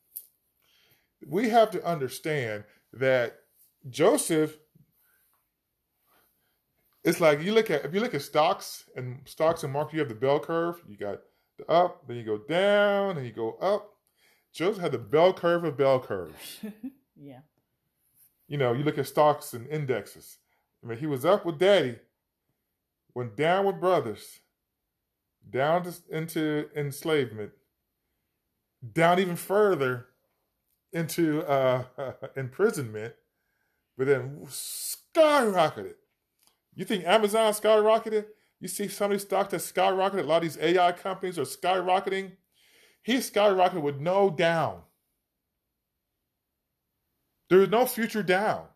[1.27, 3.39] we have to understand that
[3.89, 4.59] Joseph
[7.05, 9.99] it's like you look at if you look at stocks and stocks and market, you
[9.99, 10.81] have the bell curve.
[10.89, 11.19] You got
[11.69, 13.91] up, then you go down, and you go up.
[14.53, 16.61] Joseph had the bell curve of bell curves.
[17.17, 17.41] yeah.
[18.49, 20.39] You know, you look at stocks and indexes.
[20.83, 21.97] I mean, he was up with daddy,
[23.15, 24.41] went down with brothers,
[25.49, 27.53] down to, into enslavement,
[28.93, 30.07] down even further
[30.93, 31.85] into uh,
[32.37, 33.15] imprisonment,
[33.97, 35.95] but then skyrocketed.
[36.75, 38.27] You think Amazon skyrocketed?
[38.63, 41.43] You see some of these stocks that skyrocketed, a lot of these AI companies are
[41.43, 42.31] skyrocketing.
[43.03, 44.83] He skyrocketed with no down.
[47.51, 48.67] There is no future down.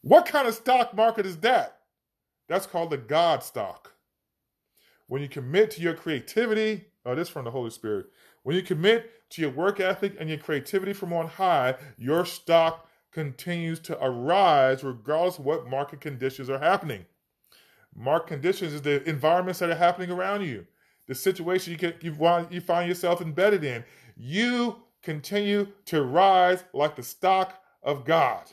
[0.00, 1.78] What kind of stock market is that?
[2.48, 3.92] That's called the God stock.
[5.06, 8.06] When you commit to your creativity, oh, this from the Holy Spirit.
[8.42, 12.88] When you commit to your work ethic and your creativity from on high, your stock
[13.12, 17.06] continues to arise regardless of what market conditions are happening.
[17.94, 20.66] Market conditions is the environments that are happening around you,
[21.06, 23.84] the situation you, you, you find yourself embedded in.
[24.16, 28.44] You continue to rise like the stock of God.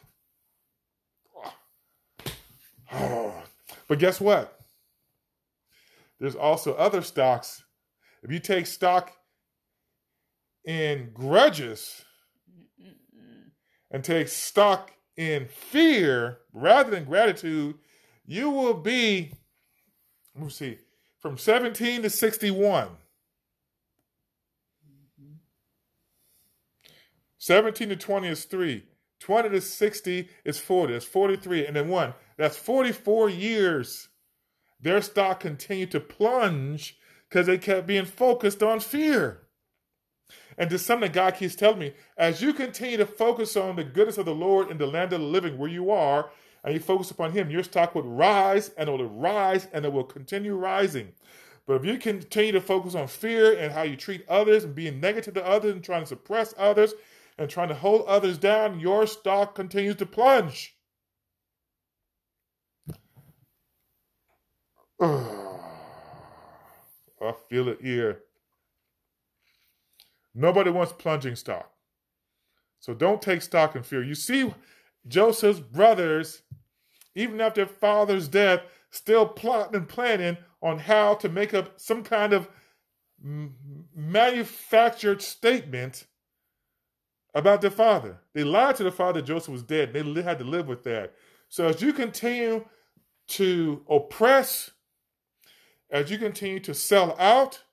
[3.88, 4.60] But guess what?
[6.20, 7.64] There's also other stocks.
[8.22, 9.12] If you take stock
[10.64, 12.04] in grudges
[13.90, 17.80] and take stock in fear rather than gratitude,
[18.30, 19.32] you will be,
[20.36, 20.78] let me see,
[21.18, 22.90] from 17 to 61.
[27.40, 28.84] 17 to 20 is 3.
[29.20, 30.94] 20 to 60 is 40.
[30.94, 31.66] That's 43.
[31.66, 34.10] And then one, that's 44 years.
[34.80, 39.48] Their stock continued to plunge because they kept being focused on fear.
[40.56, 44.20] And this something God keeps telling me as you continue to focus on the goodness
[44.20, 46.30] of the Lord in the land of the living where you are,
[46.70, 49.92] and you focus upon Him, your stock would rise and it will rise and it
[49.92, 51.14] will continue rising.
[51.66, 55.00] But if you continue to focus on fear and how you treat others and being
[55.00, 56.94] negative to others and trying to suppress others
[57.40, 60.78] and trying to hold others down, your stock continues to plunge.
[65.02, 65.34] I
[67.50, 68.20] feel it here.
[70.36, 71.72] Nobody wants plunging stock.
[72.80, 74.04] So don't take stock in fear.
[74.04, 74.54] You see,
[75.08, 76.44] Joseph's brothers,
[77.16, 78.62] even after father's death,
[78.92, 82.50] still plotting and planning on how to make up some kind of
[83.96, 86.06] manufactured statement
[87.34, 88.20] about their father.
[88.34, 89.94] They lied to the father Joseph was dead.
[89.94, 91.14] They had to live with that.
[91.48, 92.66] So as you continue
[93.30, 94.72] to oppress,
[95.92, 97.64] as you continue to sell out,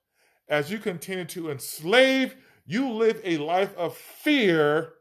[0.48, 2.36] as you continue to enslave,
[2.66, 4.94] you live a life of fear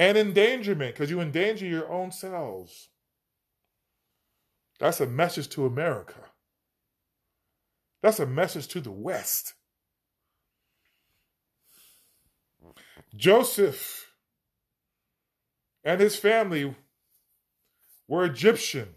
[0.00, 2.88] and endangerment because you endanger your own selves.
[4.78, 6.14] That's a message to America.
[8.02, 9.52] That's a message to the West.
[13.14, 14.14] Joseph
[15.84, 16.74] and his family
[18.08, 18.94] were Egyptian,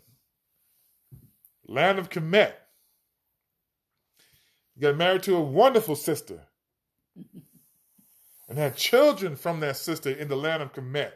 [1.68, 2.54] land of Kemet.
[4.74, 6.44] He got married to a wonderful sister
[8.48, 11.14] and had children from that sister in the land of Kemet.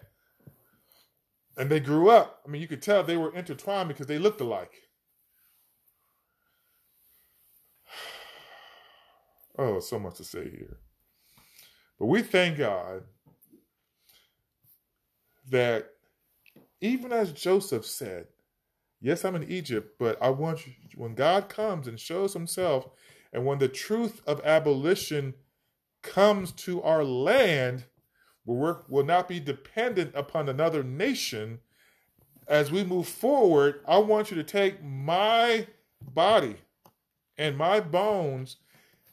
[1.57, 2.41] And they grew up.
[2.45, 4.71] I mean, you could tell they were intertwined because they looked alike.
[9.59, 10.77] Oh, so much to say here.
[11.97, 13.05] But we thank God
[15.49, 15.89] that
[16.79, 18.27] even as Joseph said,
[18.99, 22.87] Yes, I'm in Egypt, but I want you, when God comes and shows himself,
[23.31, 25.35] and when the truth of abolition
[26.07, 27.85] comes to our land,
[28.45, 31.59] where we will not be dependent upon another nation.
[32.47, 35.67] As we move forward, I want you to take my
[36.01, 36.55] body
[37.37, 38.57] and my bones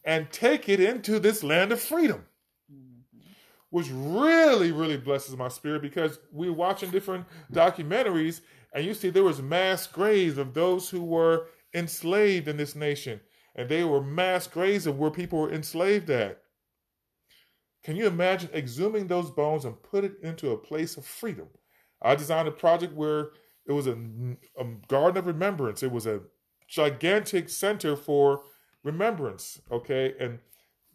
[0.05, 2.25] and take it into this land of freedom
[2.73, 3.31] mm-hmm.
[3.71, 8.41] which really, really blesses my spirit because we're watching different documentaries
[8.75, 13.21] and you see there was mass graves of those who were enslaved in this nation.
[13.55, 16.43] And they were mass graves of where people were enslaved at.
[17.85, 21.49] Can you imagine exhuming those bones and put it into a place of freedom?
[22.01, 23.33] I designed a project where
[23.67, 23.97] it was a,
[24.59, 25.83] a garden of remembrance.
[25.83, 26.23] It was a
[26.67, 28.43] gigantic center for
[28.83, 30.15] remembrance, okay?
[30.19, 30.39] And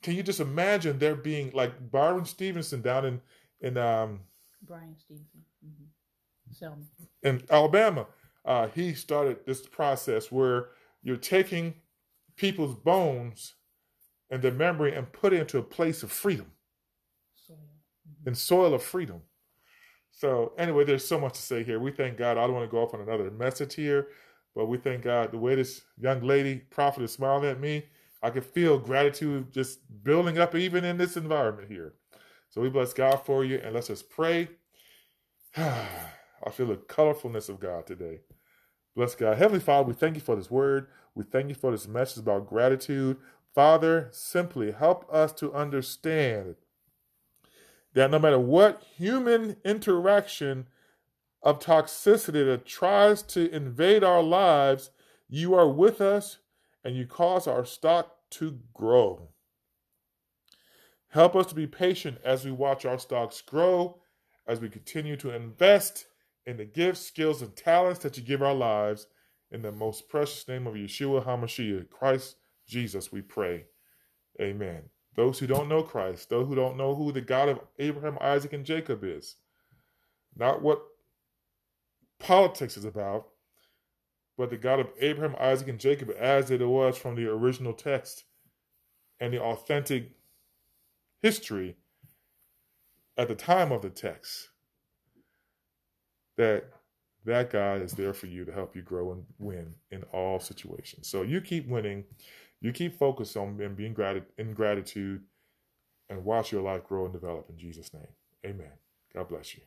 [0.02, 3.22] can you just imagine there being like Byron Stevenson down in
[3.62, 4.22] in um
[4.66, 7.28] Bryan Stevenson mm-hmm.
[7.28, 8.08] in Alabama?
[8.46, 10.70] Uh, he started this process where
[11.04, 11.76] you're taking
[12.36, 13.56] people's bones
[14.32, 16.52] and their memory and put it into a place of freedom.
[18.34, 18.56] Mm-hmm.
[18.56, 19.22] soil of freedom.
[20.12, 21.80] So anyway, there's so much to say here.
[21.80, 22.38] We thank God.
[22.38, 24.08] I don't want to go off on another message here,
[24.56, 27.86] but we thank God the way this young lady prophet is smiling at me
[28.22, 31.94] I can feel gratitude just building up even in this environment here.
[32.50, 34.50] So we bless God for you and let's just pray.
[35.58, 38.20] I feel the colorfulness of God today.
[38.96, 39.38] Bless God.
[39.38, 40.88] Heavenly Father, we thank you for this word.
[41.16, 43.18] We thank you for this message about gratitude.
[43.56, 46.56] Father, simply help us to understand
[48.00, 50.68] that no matter what human interaction
[51.44, 54.92] of toxicity that tries to invade our lives,
[55.28, 56.38] you are with us,
[56.82, 59.28] and you cause our stock to grow.
[61.10, 64.00] Help us to be patient as we watch our stocks grow,
[64.48, 66.06] as we continue to invest
[66.46, 69.08] in the gifts, skills, and talents that you give our lives.
[69.52, 73.66] In the most precious name of Yeshua HaMashiach, Christ Jesus, we pray.
[74.40, 74.84] Amen.
[75.16, 78.54] Those who don't know Christ, those who don't know who the God of Abraham, Isaac,
[78.54, 79.36] and Jacob is,
[80.36, 80.82] not what
[82.20, 83.28] politics is about,
[84.38, 88.24] but the God of Abraham, Isaac, and Jacob, as it was from the original text
[89.20, 90.12] and the authentic
[91.22, 91.76] history
[93.18, 94.50] at the time of the text,
[96.38, 96.72] that
[97.26, 101.08] that God is there for you to help you grow and win in all situations.
[101.08, 102.06] So you keep winning,
[102.62, 105.24] you keep focused on and being grat- in gratitude,
[106.10, 108.08] and watch your life grow and develop in Jesus' name.
[108.46, 108.74] Amen.
[109.14, 109.62] God bless you.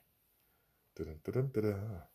[0.96, 2.11] Da-da-da-da-da.